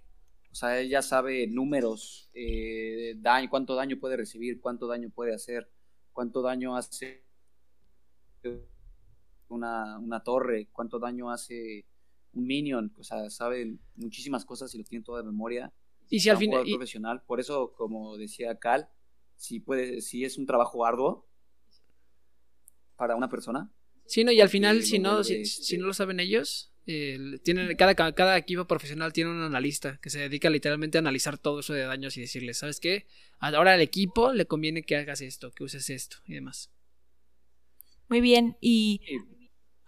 [0.51, 5.33] o sea, él ya sabe números, eh, daño, cuánto daño puede recibir, cuánto daño puede
[5.33, 5.71] hacer,
[6.13, 7.25] cuánto daño hace
[9.49, 11.87] una, una torre, cuánto daño hace
[12.33, 15.73] un minion, o sea, sabe muchísimas cosas y lo tiene todo de memoria.
[16.11, 16.51] Y si al final...
[16.51, 18.89] jugador y- profesional, por eso, como decía Cal,
[19.37, 21.27] si puede, si es un trabajo arduo
[22.97, 23.71] para una persona,
[24.07, 26.73] Sí, no, y al final, si no, vuelve, si, este- si no lo saben ellos,
[26.87, 31.01] eh, tienen, cada, ca- cada equipo profesional tiene un analista que se dedica literalmente a
[31.01, 33.07] analizar todo eso de daños y decirles, ¿sabes qué?
[33.39, 36.71] Ahora al equipo le conviene que hagas esto, que uses esto y demás.
[38.09, 39.01] Muy bien, y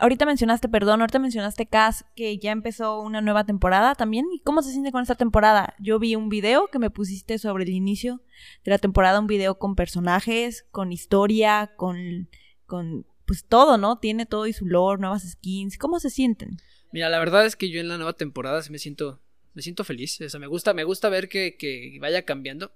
[0.02, 4.26] ahorita mencionaste, perdón, ahorita mencionaste Cas que ya empezó una nueva temporada también.
[4.32, 5.74] ¿Y cómo se siente con esta temporada?
[5.78, 8.20] Yo vi un video que me pusiste sobre el inicio
[8.64, 12.28] de la temporada, un video con personajes, con historia, con,
[12.66, 13.98] con pues todo, ¿no?
[14.00, 15.78] Tiene todo y su lore, nuevas skins.
[15.78, 16.56] ¿Cómo se sienten?
[16.90, 19.22] Mira, la verdad es que yo en la nueva temporada sí me siento,
[19.54, 20.20] me siento feliz.
[20.20, 22.72] O sea, me gusta, me gusta ver que, vaya cambiando,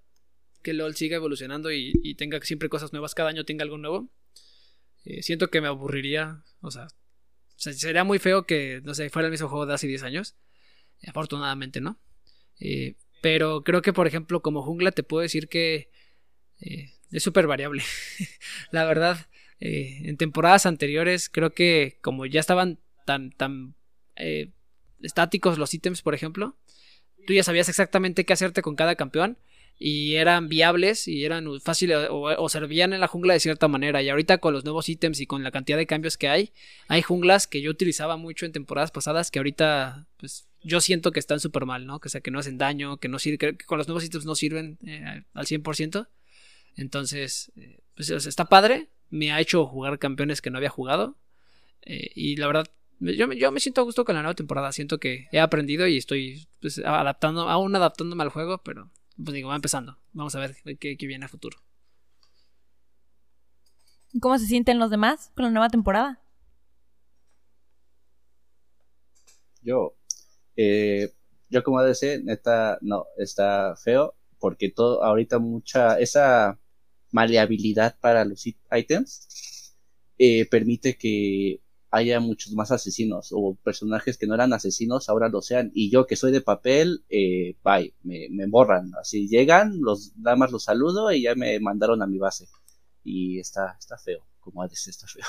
[0.62, 4.08] que LOL siga evolucionando y, tenga siempre cosas nuevas, cada año tenga algo nuevo.
[5.04, 6.88] Eh, siento que me aburriría, o sea,
[7.56, 10.36] sería muy feo que, no sé, fuera el mismo juego de hace 10 años.
[11.06, 11.98] Afortunadamente, ¿no?
[12.60, 15.90] Eh, pero creo que, por ejemplo, como jungla te puedo decir que
[16.60, 17.82] eh, es súper variable.
[18.70, 19.26] la verdad,
[19.60, 23.74] eh, en temporadas anteriores creo que como ya estaban tan, tan
[25.02, 26.56] estáticos los ítems, por ejemplo,
[27.26, 29.38] tú ya sabías exactamente qué hacerte con cada campeón
[29.78, 34.02] y eran viables y eran fáciles o, o servían en la jungla de cierta manera.
[34.02, 36.52] Y ahorita con los nuevos ítems y con la cantidad de cambios que hay,
[36.88, 41.20] hay junglas que yo utilizaba mucho en temporadas pasadas que ahorita pues yo siento que
[41.20, 42.00] están súper mal, ¿no?
[42.00, 44.34] Que, o sea, que no hacen daño, que no sirven, con los nuevos ítems no
[44.34, 46.08] sirven eh, al 100%.
[46.74, 48.88] Entonces, eh, pues está padre.
[49.08, 51.16] Me ha hecho jugar campeones que no había jugado.
[51.82, 52.66] Eh, y la verdad,
[52.98, 54.72] yo, yo me siento a gusto con la nueva temporada.
[54.72, 58.90] Siento que he aprendido y estoy pues, adaptando, aún adaptándome al juego, pero
[59.22, 59.98] pues digo, va empezando.
[60.12, 61.58] Vamos a ver qué, qué viene a futuro.
[64.20, 66.20] ¿Cómo se sienten los demás con la nueva temporada?
[69.62, 69.96] Yo,
[70.56, 71.12] eh,
[71.50, 76.58] yo como ADC, neta, no, está feo, porque todo, ahorita mucha, esa
[77.10, 79.74] maleabilidad para los ítems
[80.18, 81.60] eh, permite que
[81.96, 86.06] haya muchos más asesinos o personajes que no eran asesinos ahora lo sean y yo
[86.06, 90.64] que soy de papel eh, bye me, me borran así llegan los nada más los
[90.64, 92.46] saludo y ya me mandaron a mi base
[93.04, 95.24] y está está feo como ADC está feo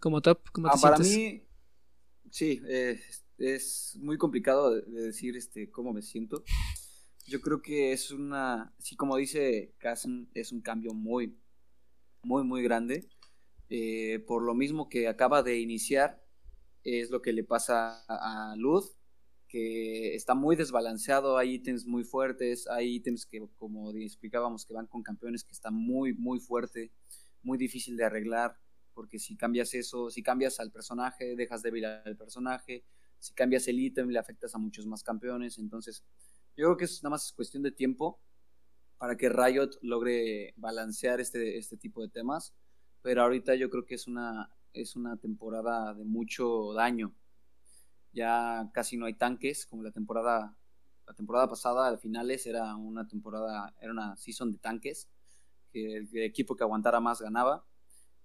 [0.00, 0.98] Como top, ¿cómo te Ah, para sientes?
[0.98, 1.42] mí,
[2.30, 3.00] sí, eh,
[3.38, 6.44] es muy complicado de, de decir este cómo me siento.
[7.26, 11.38] Yo creo que es una, sí, como dice Kazen, es un cambio muy,
[12.24, 13.08] muy, muy grande.
[13.70, 16.22] Eh, por lo mismo que acaba de iniciar,
[16.84, 18.96] es lo que le pasa a, a Luz,
[19.48, 24.86] que está muy desbalanceado, hay ítems muy fuertes, hay ítems que, como explicábamos, que van
[24.86, 26.92] con campeones que están muy, muy fuerte,
[27.42, 28.56] muy difícil de arreglar
[29.00, 32.84] porque si cambias eso, si cambias al personaje, dejas débil al personaje,
[33.18, 36.04] si cambias el ítem, le afectas a muchos más campeones, entonces
[36.56, 38.20] yo creo que es nada más cuestión de tiempo
[38.98, 42.54] para que Riot logre balancear este, este tipo de temas,
[43.02, 47.12] pero ahorita yo creo que es una, es una temporada de mucho daño,
[48.12, 50.54] ya casi no hay tanques, como la temporada,
[51.06, 55.08] la temporada pasada, al finales era una temporada, era una season de tanques,
[55.72, 57.64] que el equipo que aguantara más ganaba,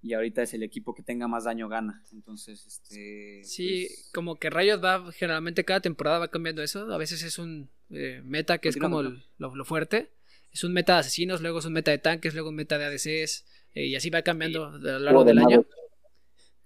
[0.01, 2.03] y ahorita es el equipo que tenga más daño gana.
[2.11, 3.43] Entonces, este.
[3.43, 6.91] Sí, pues, como que Riot va, generalmente cada temporada va cambiando eso.
[6.93, 10.11] A veces es un eh, meta que es como el- lo, lo fuerte.
[10.51, 12.85] Es un meta de asesinos, luego es un meta de tanques, luego un meta de
[12.85, 13.45] ADCs.
[13.75, 15.65] Eh, y así va cambiando a lo largo de del año.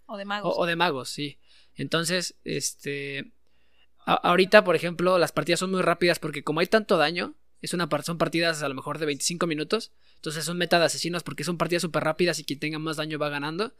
[0.05, 0.53] O de magos.
[0.57, 1.37] o de magos, sí.
[1.75, 3.31] Entonces, este.
[4.05, 7.73] a- ahorita, por ejemplo, las partidas son muy rápidas porque como hay tanto daño, es
[7.73, 9.91] una son partidas a lo mejor de 25 minutos.
[10.15, 13.19] Entonces son meta de asesinos porque son partidas súper rápidas y quien tenga más daño
[13.19, 13.73] va ganando.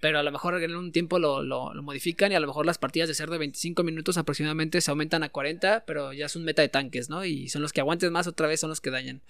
[0.00, 2.66] Pero a lo mejor en un tiempo lo, lo- lo modifican y a lo mejor
[2.66, 6.36] las partidas de ser de 25 minutos aproximadamente se aumentan a 40, pero ya es
[6.36, 7.24] un meta de tanques, ¿no?
[7.24, 9.22] Y son los que aguantes más otra vez, son los que dañan.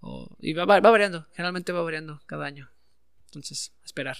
[0.00, 2.70] O- y va, va- va variando, generalmente va variando cada año.
[3.32, 4.16] Entonces, a esperar.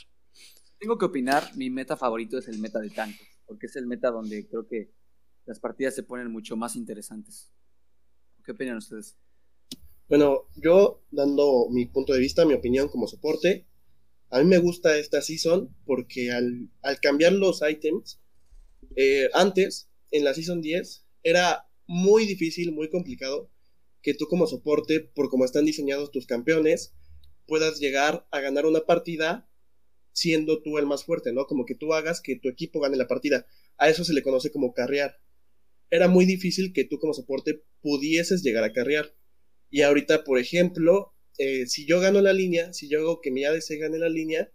[0.78, 4.10] Tengo que opinar, mi meta favorito es el meta de tanques, porque es el meta
[4.10, 4.90] donde creo que
[5.44, 7.52] las partidas se ponen mucho más interesantes.
[8.42, 9.18] ¿Qué opinan ustedes?
[10.08, 13.66] Bueno, yo dando mi punto de vista, mi opinión como soporte,
[14.30, 18.18] a mí me gusta esta season porque al, al cambiar los items,
[18.96, 23.50] eh, antes, en la season 10, era muy difícil, muy complicado
[24.00, 26.94] que tú como soporte, por cómo están diseñados tus campeones,
[27.46, 29.48] puedas llegar a ganar una partida
[30.12, 31.46] siendo tú el más fuerte, ¿no?
[31.46, 33.46] Como que tú hagas que tu equipo gane la partida.
[33.78, 35.18] A eso se le conoce como carrear.
[35.90, 39.14] Era muy difícil que tú como soporte pudieses llegar a carrear.
[39.70, 43.44] Y ahorita, por ejemplo, eh, si yo gano la línea, si yo hago que mi
[43.44, 44.52] ADC gane la línea,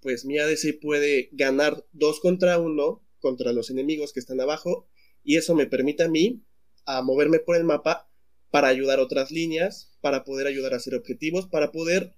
[0.00, 4.86] pues mi ADC puede ganar dos contra uno contra los enemigos que están abajo
[5.22, 6.44] y eso me permite a mí
[6.84, 8.10] a moverme por el mapa
[8.54, 12.14] para ayudar a otras líneas, para poder ayudar a hacer objetivos, para poder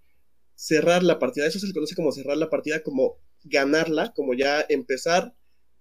[0.55, 1.47] cerrar la partida.
[1.47, 5.35] Eso se le conoce como cerrar la partida, como ganarla, como ya empezar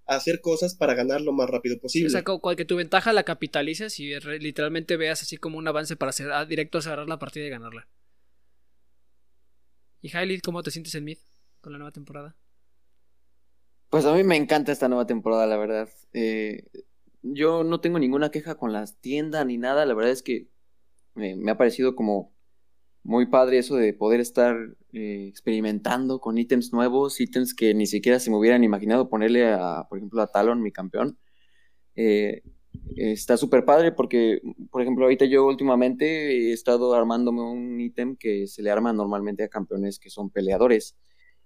[0.06, 2.08] a hacer cosas para ganar lo más rápido posible.
[2.08, 5.97] O sea, como que tu ventaja la capitalices y literalmente veas así como un avance
[5.97, 7.89] para hacer ah, directo a cerrar la partida y ganarla.
[10.01, 11.18] ¿Y Hailey, cómo te sientes en Mid
[11.60, 12.38] con la nueva temporada?
[13.89, 15.89] Pues a mí me encanta esta nueva temporada, la verdad.
[16.14, 16.64] Eh,
[17.34, 19.86] yo no tengo ninguna queja con las tiendas ni nada.
[19.86, 20.48] La verdad es que
[21.16, 22.36] me ha parecido como
[23.06, 24.56] muy padre eso de poder estar
[24.92, 29.86] eh, experimentando con ítems nuevos, ítems que ni siquiera se me hubieran imaginado ponerle a,
[29.88, 31.20] por ejemplo, a Talon, mi campeón.
[31.96, 32.42] Eh,
[32.96, 38.48] está súper padre porque, por ejemplo, ahorita yo últimamente he estado armándome un ítem que
[38.48, 40.98] se le arma normalmente a campeones que son peleadores.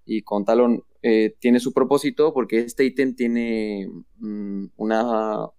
[0.05, 5.49] Y con Talon eh, tiene su propósito porque este ítem tiene mm, una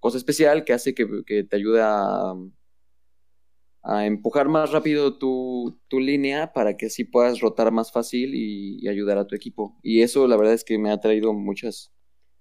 [0.00, 1.06] cosa especial que hace que,
[1.44, 2.34] te ayuda
[3.82, 9.18] a empujar más rápido tu, línea para que así puedas rotar más fácil y, ayudar
[9.18, 9.78] a tu equipo.
[9.82, 11.92] Y eso la verdad es que me ha traído muchas,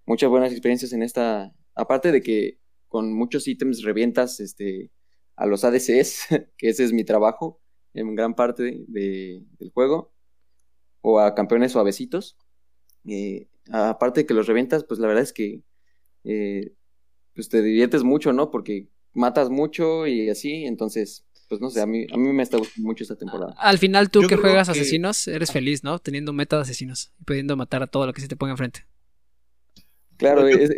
[0.05, 4.91] muchas buenas experiencias en esta, aparte de que con muchos ítems revientas este,
[5.35, 6.27] a los ADCs,
[6.57, 7.61] que ese es mi trabajo
[7.93, 10.13] en gran parte de, del juego,
[11.01, 12.37] o a campeones suavecitos.
[13.07, 15.63] Eh, aparte de que los revientas, pues la verdad es que
[16.23, 16.73] eh,
[17.37, 18.49] pues te diviertes mucho, ¿no?
[18.49, 22.57] Porque matas mucho y así, entonces pues no sé, a mí, a mí me está
[22.57, 23.53] gustando mucho esta temporada.
[23.59, 25.99] Al final tú que juegas asesinos, eres feliz, ¿no?
[25.99, 28.85] Teniendo meta de asesinos y pudiendo matar a todo lo que se te ponga enfrente.
[30.17, 30.71] Claro, es,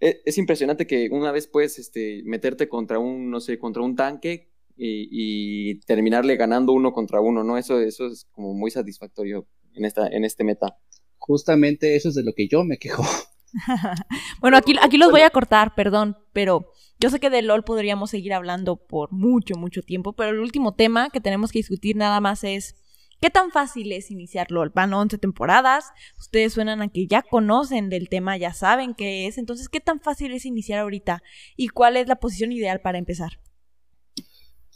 [0.00, 4.50] es, impresionante que una vez puedes este, meterte contra un, no sé, contra un tanque
[4.76, 7.56] y, terminarle ganando uno contra uno, ¿no?
[7.56, 10.76] Eso, eso es como muy satisfactorio en, esta, en este meta.
[11.18, 13.04] Justamente eso es de lo que yo me quejo.
[14.40, 18.10] bueno, aquí, aquí los voy a cortar, perdón, pero yo sé que de LOL podríamos
[18.10, 22.20] seguir hablando por mucho, mucho tiempo, pero el último tema que tenemos que discutir nada
[22.20, 22.76] más es
[23.20, 24.70] ¿qué tan fácil es iniciar LOL?
[24.70, 25.86] Van 11 temporadas,
[26.18, 30.00] ustedes suenan a que ya conocen del tema, ya saben qué es, entonces ¿qué tan
[30.00, 31.22] fácil es iniciar ahorita?
[31.56, 33.40] ¿Y cuál es la posición ideal para empezar?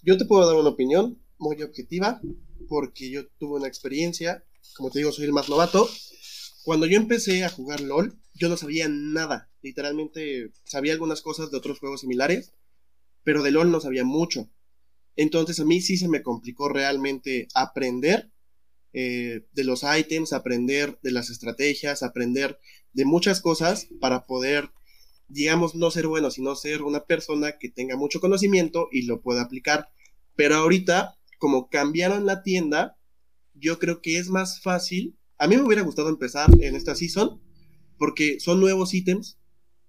[0.03, 2.21] Yo te puedo dar una opinión muy objetiva,
[2.69, 4.45] porque yo tuve una experiencia,
[4.77, 5.89] como te digo, soy el más novato.
[6.67, 9.49] Cuando yo empecé a jugar LOL, yo no sabía nada.
[9.63, 12.55] Literalmente sabía algunas cosas de otros juegos similares,
[13.23, 14.51] pero de LOL no sabía mucho.
[15.15, 18.33] Entonces a mí sí se me complicó realmente aprender
[18.93, 22.59] eh, de los ítems, aprender de las estrategias, aprender
[22.95, 24.73] de muchas cosas para poder,
[25.29, 29.43] digamos, no ser bueno, sino ser una persona que tenga mucho conocimiento y lo pueda
[29.43, 29.91] aplicar.
[30.35, 32.99] Pero ahorita, como cambiaron la tienda,
[33.55, 35.17] yo creo que es más fácil.
[35.39, 37.41] A mí me hubiera gustado empezar en esta season
[37.99, 39.39] porque son nuevos ítems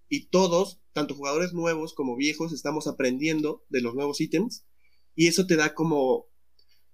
[0.10, 4.66] y todos, tanto jugadores nuevos como viejos, estamos aprendiendo de los nuevos ítems
[5.16, 6.28] y eso te da como,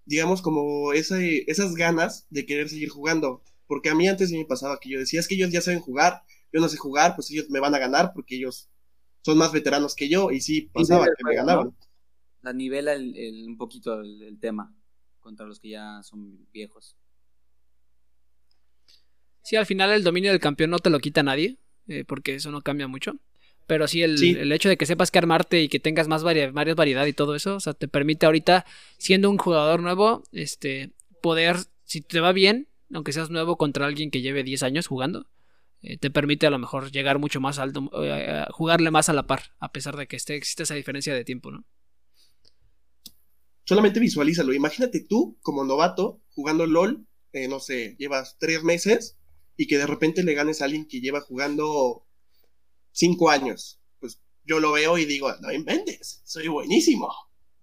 [0.05, 3.43] digamos, como esas ganas de querer seguir jugando.
[3.67, 6.23] Porque a mí antes me pasaba que yo decía, es que ellos ya saben jugar,
[6.51, 8.69] yo no sé jugar, pues ellos me van a ganar porque ellos
[9.21, 11.75] son más veteranos que yo y sí pasaba que me ganaban.
[12.41, 14.75] La nivela un poquito el tema
[15.19, 16.97] contra los que ya son viejos.
[19.43, 22.49] Sí, al final el dominio del campeón no te lo quita nadie, eh, porque eso
[22.49, 23.19] no cambia mucho.
[23.67, 27.05] Pero sí el, hecho de que sepas que armarte y que tengas más variedad, variedad
[27.05, 28.65] y todo eso, o sea, te permite ahorita,
[28.97, 30.91] siendo un jugador nuevo, este,
[31.21, 35.27] poder, si te va bien, aunque seas nuevo contra alguien que lleve 10 años jugando,
[35.81, 39.27] eh, te permite a lo mejor llegar mucho más alto, eh, jugarle más a la
[39.27, 41.65] par, a pesar de que esté, existe esa diferencia de tiempo, ¿no?
[43.65, 44.53] Solamente visualízalo.
[44.53, 47.07] Imagínate tú, como novato, jugando LOL,
[47.49, 49.17] no sé, llevas tres meses
[49.57, 52.05] y que de repente le ganes a alguien que lleva jugando
[52.91, 53.79] cinco años.
[53.99, 57.11] Pues yo lo veo y digo, no inventes, soy buenísimo.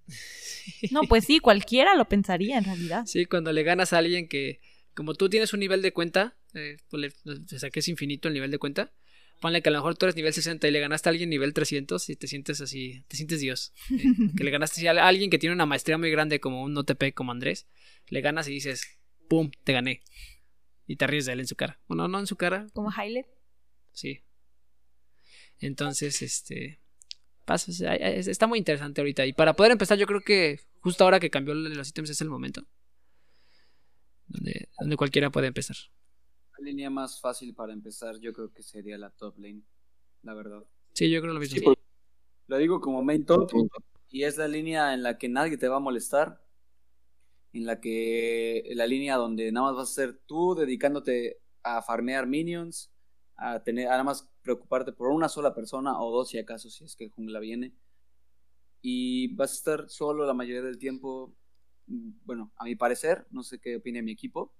[0.90, 3.04] No, pues sí, cualquiera lo pensaría en realidad.
[3.06, 4.60] Sí, cuando le ganas a alguien que,
[4.94, 8.34] como tú tienes un nivel de cuenta, eh, pues o sea, que es infinito el
[8.34, 8.92] nivel de cuenta,
[9.40, 11.54] ponle que a lo mejor tú eres nivel 60 y le ganaste a alguien nivel
[11.54, 13.72] 300 y te sientes así, te sientes Dios.
[13.90, 14.04] Eh,
[14.36, 17.32] que le ganaste a alguien que tiene una maestría muy grande como un OTP como
[17.32, 17.66] Andrés,
[18.08, 18.86] le ganas y dices,
[19.28, 19.50] ¡pum!
[19.64, 20.02] Te gané.
[20.90, 21.78] Y te ríes de él en su cara.
[21.86, 22.66] Bueno, no en su cara.
[22.72, 23.26] ¿Como highlight?
[23.92, 24.24] Sí.
[25.60, 26.80] Entonces, este.
[27.44, 29.24] pasa, o sea, es- está muy interesante ahorita.
[29.24, 32.28] Y para poder empezar, yo creo que justo ahora que cambió los ítems es el
[32.28, 32.66] momento.
[34.26, 35.76] Donde, donde cualquiera puede empezar.
[36.58, 39.62] La línea más fácil para empezar yo creo que sería la top lane,
[40.22, 40.64] la verdad.
[40.92, 41.56] Sí, yo creo lo mismo.
[41.60, 41.78] Sí,
[42.48, 43.48] Lo digo como main top
[44.08, 46.44] y es la línea en la que nadie te va a molestar,
[47.52, 52.26] en la que la línea donde nada más vas a ser tú dedicándote a farmear
[52.26, 52.92] minions,
[53.36, 56.84] a tener a nada más preocuparte por una sola persona o dos si acaso si
[56.84, 57.74] es que el jungla viene
[58.82, 61.34] y vas a estar solo la mayoría del tiempo.
[61.86, 64.54] Bueno, a mi parecer, no sé qué opine mi equipo,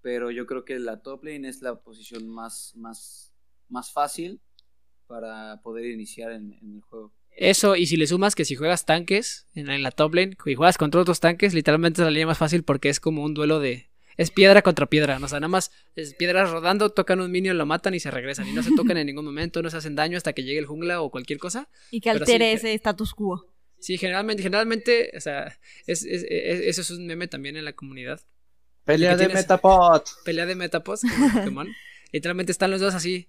[0.00, 3.34] pero yo creo que la top lane es la posición más más
[3.68, 4.40] más fácil
[5.06, 7.17] para poder iniciar en el juego.
[7.40, 10.54] Eso, y si le sumas que si juegas tanques en, en la top lane y
[10.56, 13.60] juegas contra otros tanques, literalmente es la línea más fácil porque es como un duelo
[13.60, 13.88] de.
[14.16, 15.26] Es piedra contra piedra, ¿no?
[15.26, 18.48] o sea, nada más es piedras rodando, tocan un minion, lo matan y se regresan.
[18.48, 20.66] Y no se tocan en ningún momento, no se hacen daño hasta que llegue el
[20.66, 21.68] jungla o cualquier cosa.
[21.92, 23.46] Y que sí, altere ese status quo.
[23.78, 27.74] Sí, generalmente, generalmente, o sea, es, es- es- eso es un meme también en la
[27.74, 28.20] comunidad.
[28.84, 29.44] Pelea ¿Qué de tienes?
[29.44, 30.02] Metapod.
[30.24, 30.56] Pelea de
[31.34, 31.68] Pokémon.
[32.12, 33.28] Literalmente están los dos así.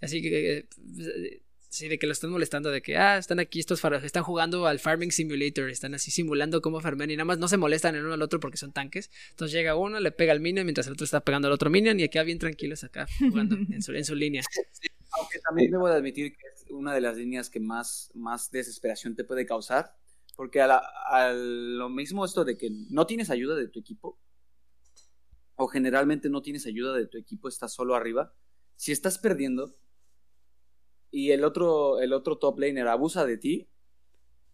[0.00, 0.56] Así que.
[0.56, 1.42] eh,
[1.72, 4.66] Sí, de que lo están molestando, de que, ah, están aquí estos far- están jugando
[4.66, 8.04] al Farming Simulator, están así simulando cómo farmear y nada más no se molestan el
[8.04, 9.08] uno al otro porque son tanques.
[9.30, 12.00] Entonces llega uno, le pega al minion mientras el otro está pegando al otro minion
[12.00, 14.42] y acá bien tranquilos acá jugando en su, en su línea.
[15.12, 19.14] Aunque también debo de admitir que es una de las líneas que más, más desesperación
[19.14, 19.94] te puede causar.
[20.36, 24.18] Porque a, la- a lo mismo esto de que no tienes ayuda de tu equipo,
[25.54, 28.34] o generalmente no tienes ayuda de tu equipo, estás solo arriba.
[28.76, 29.76] Si estás perdiendo
[31.10, 33.68] y el otro, el otro top laner abusa de ti,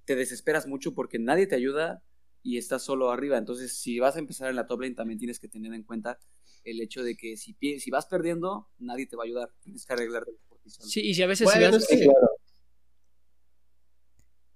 [0.04, 2.02] te desesperas mucho porque nadie te ayuda
[2.42, 3.38] y estás solo arriba.
[3.38, 6.18] Entonces, si vas a empezar en la top lane, también tienes que tener en cuenta
[6.64, 9.52] el hecho de que si, si vas perdiendo, nadie te va a ayudar.
[9.60, 10.88] Tienes que arreglarte por ti solo.
[10.88, 12.06] Sí, y si a veces Bueno, si vas- es que-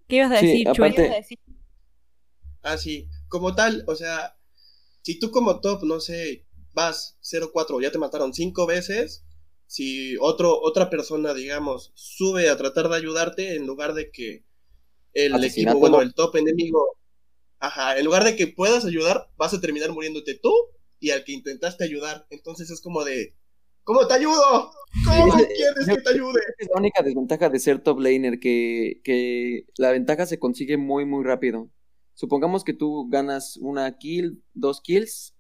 [0.09, 0.87] ¿Qué ibas a Sí, decir, Chuy?
[0.89, 1.27] aparte-
[2.63, 3.09] Ah, sí.
[3.29, 4.37] Como tal, o sea,
[5.03, 9.25] si tú como top, no sé, vas 0-4, ya te mataron cinco veces,
[9.71, 14.45] si otro, otra persona, digamos, sube a tratar de ayudarte, en lugar de que
[15.15, 16.03] el Asesinato, equipo, bueno, ¿no?
[16.03, 16.97] el top enemigo,
[17.61, 20.53] ajá, en lugar de que puedas ayudar, vas a terminar muriéndote tú
[21.01, 22.27] y al que intentaste ayudar.
[22.31, 23.35] Entonces es como de,
[23.85, 24.73] ¿cómo te ayudo?
[25.05, 26.41] ¿Cómo Sí, quieres yo- que te ayude?
[26.59, 31.07] Es la única desventaja de ser top laner, que, que la ventaja se consigue muy,
[31.07, 31.71] muy rápido.
[32.15, 35.35] Supongamos que tú ganas una kill, dos kills,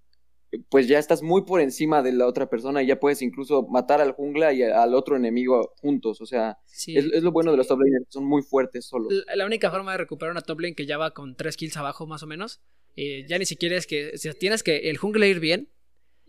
[0.68, 4.00] pues ya estás muy por encima de la otra persona y ya puedes incluso matar
[4.00, 6.20] al jungla y al otro enemigo juntos.
[6.20, 6.96] O sea, sí.
[6.96, 9.12] es, es lo bueno de los top laners, son muy fuertes solos.
[9.26, 11.76] La- La única forma de recuperar una top lane que ya va con 3 kills
[11.76, 12.60] abajo más o menos,
[12.96, 15.68] eh, ya ni siquiera es que, o sea, tienes que el jungla ir bien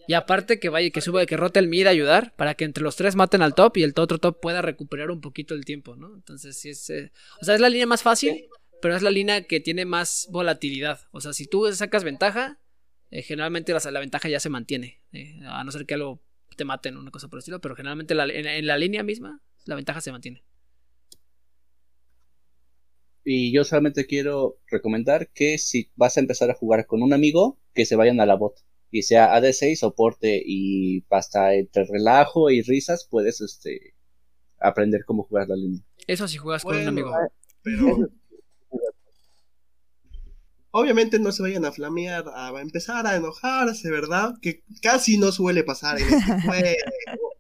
[0.08, 2.84] y aparte que vaya, que suba, que rote el mid a ayudar para que entre
[2.84, 5.96] los tres maten al top y el otro top pueda recuperar un poquito el tiempo,
[5.96, 6.14] ¿no?
[6.16, 7.12] Entonces sí es, eh,
[7.42, 8.48] o sea, es la línea más fácil,
[8.82, 11.02] pero es la línea que tiene más volatilidad.
[11.12, 12.60] O sea, si tú sacas ventaja,
[13.12, 16.22] eh, generalmente la, la ventaja ya se mantiene, eh, a no ser que algo
[16.58, 19.04] te maten o una cosa por el estilo, pero generalmente la- en- en la línea
[19.04, 20.44] misma la ventaja se mantiene.
[23.24, 27.60] Y yo solamente quiero recomendar que si vas a empezar a jugar con un amigo,
[27.74, 28.56] que se vayan a la bot.
[28.90, 33.94] Y sea AD6, soporte y hasta entre relajo y risas puedes este
[34.60, 35.82] aprender cómo jugar la línea.
[36.08, 37.12] Eso si juegas con un amigo.
[37.64, 37.86] Pero
[40.72, 44.36] obviamente no se vayan a flamear, a empezar a enojarse, ¿verdad?
[44.42, 46.76] Que casi no suele pasar en este juego.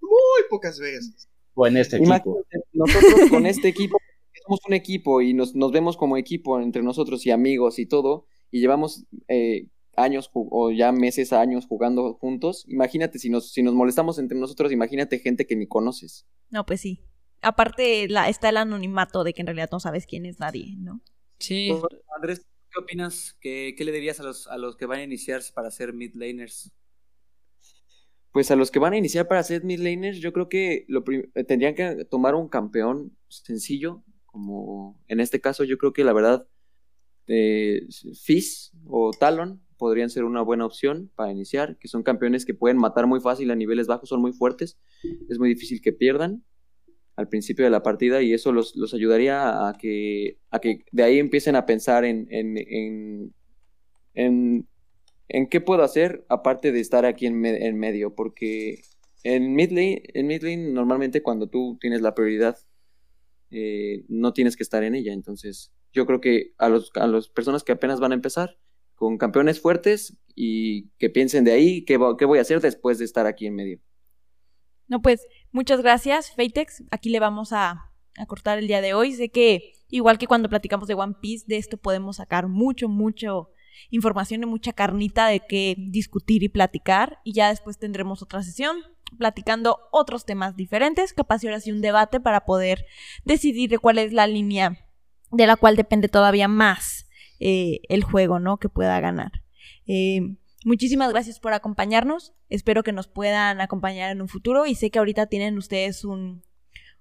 [0.01, 1.29] Muy pocas veces.
[1.53, 2.13] O en este equipo.
[2.13, 3.97] Imagínate, nosotros con este equipo,
[4.45, 8.25] somos un equipo y nos, nos vemos como equipo entre nosotros y amigos y todo,
[8.51, 12.65] y llevamos eh, años o ya meses, años jugando juntos.
[12.67, 16.25] Imagínate si nos, si nos molestamos entre nosotros, imagínate gente que ni conoces.
[16.49, 17.01] No, pues sí.
[17.41, 21.01] Aparte la, está el anonimato de que en realidad no sabes quién es nadie, ¿no?
[21.39, 21.71] Sí,
[22.15, 23.37] Andrés, ¿qué opinas?
[23.39, 26.13] ¿Qué, qué le dirías a los, a los que van a iniciarse para ser mid
[26.15, 26.71] laners?
[28.31, 31.03] Pues a los que van a iniciar para ser mid laners, yo creo que lo
[31.35, 36.13] eh, tendrían que tomar un campeón sencillo, como en este caso yo creo que la
[36.13, 36.47] verdad
[37.27, 37.87] eh,
[38.23, 42.77] Fizz o Talon podrían ser una buena opción para iniciar, que son campeones que pueden
[42.77, 44.77] matar muy fácil a niveles bajos, son muy fuertes,
[45.29, 46.45] es muy difícil que pierdan
[47.21, 51.03] al principio de la partida y eso los, los ayudaría a que, a que de
[51.03, 53.33] ahí empiecen a pensar en, en,
[54.15, 54.67] en,
[55.29, 58.81] en, qué puedo hacer aparte de estar aquí en, en medio, porque
[59.23, 62.57] en mid lane, en normalmente cuando tú tienes la prioridad
[63.51, 67.29] eh, no tienes que estar en ella, entonces yo creo que a los a las
[67.29, 68.57] personas que apenas van a empezar
[68.95, 73.05] con campeones fuertes y que piensen de ahí qué, qué voy a hacer después de
[73.05, 73.79] estar aquí en medio.
[74.91, 76.83] No, pues muchas gracias, Feitex.
[76.91, 77.93] Aquí le vamos a,
[78.27, 79.13] cortar el día de hoy.
[79.13, 83.51] Sé que Igual que cuando platicamos de One Piece, de esto podemos sacar mucho, mucho
[83.89, 87.19] información y mucha carnita de qué discutir y platicar.
[87.23, 88.77] Y ya después tendremos otra sesión
[89.17, 92.85] platicando otros temas diferentes, capaz ahora sí un debate para poder
[93.25, 94.87] decidir de cuál es la línea
[95.31, 98.57] de la cual depende todavía más eh, el juego, ¿no?
[98.57, 99.43] Que pueda ganar.
[99.87, 100.35] Eh,
[100.65, 102.33] muchísimas gracias por acompañarnos.
[102.49, 106.43] Espero que nos puedan acompañar en un futuro y sé que ahorita tienen ustedes un,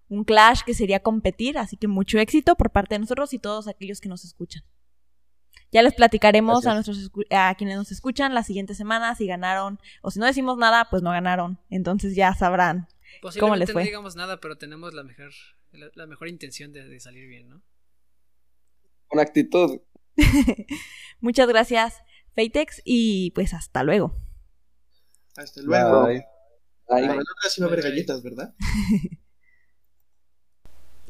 [0.08, 3.68] un clash que sería competir, así que mucho éxito por parte de nosotros y todos
[3.68, 4.62] aquellos que nos escuchan.
[5.72, 10.10] Ya les platicaremos a, nuestros, a quienes nos escuchan la siguiente semana si ganaron o
[10.10, 11.60] si no decimos nada, pues no ganaron.
[11.70, 12.88] Entonces ya sabrán
[13.38, 13.82] cómo les fue.
[13.82, 15.30] No digamos nada, pero tenemos la mejor,
[15.94, 17.62] la, mejor intención de, salir bien, ¿no?
[19.06, 19.80] Con actitud.
[21.20, 22.02] Muchas gracias,
[22.34, 24.14] Feitex, y pues hasta luego.
[25.36, 26.06] Hasta luego.
[26.06, 26.24] Bye.
[26.88, 27.08] Bye.
[27.08, 28.54] va a haber galletas, ¿verdad?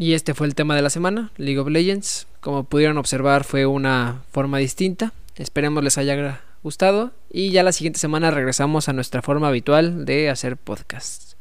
[0.01, 2.27] Y este fue el tema de la semana, League of Legends.
[2.41, 5.13] Como pudieron observar fue una forma distinta.
[5.37, 7.13] Esperemos les haya gustado.
[7.31, 11.37] Y ya la siguiente semana regresamos a nuestra forma habitual de hacer podcasts.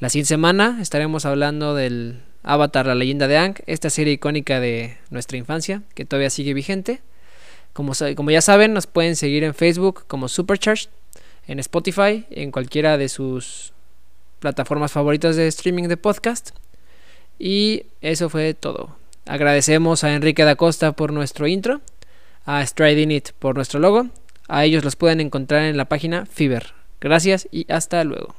[0.00, 4.98] La siguiente semana estaremos hablando del Avatar, la leyenda de Aang, esta serie icónica de
[5.10, 7.00] nuestra infancia que todavía sigue vigente.
[7.74, 10.88] Como, ya saben, nos pueden seguir en Facebook como Supercharged,
[11.48, 13.72] en Spotify, en cualquiera de sus
[14.38, 16.50] plataformas favoritas de streaming de podcast.
[17.38, 18.96] Y eso fue todo.
[19.26, 21.80] Agradecemos a Enrique da Costa por nuestro intro,
[22.46, 24.06] a Striding It por nuestro logo.
[24.46, 26.74] A ellos los pueden encontrar en la página Fiverr.
[27.00, 28.36] Gracias y hasta luego.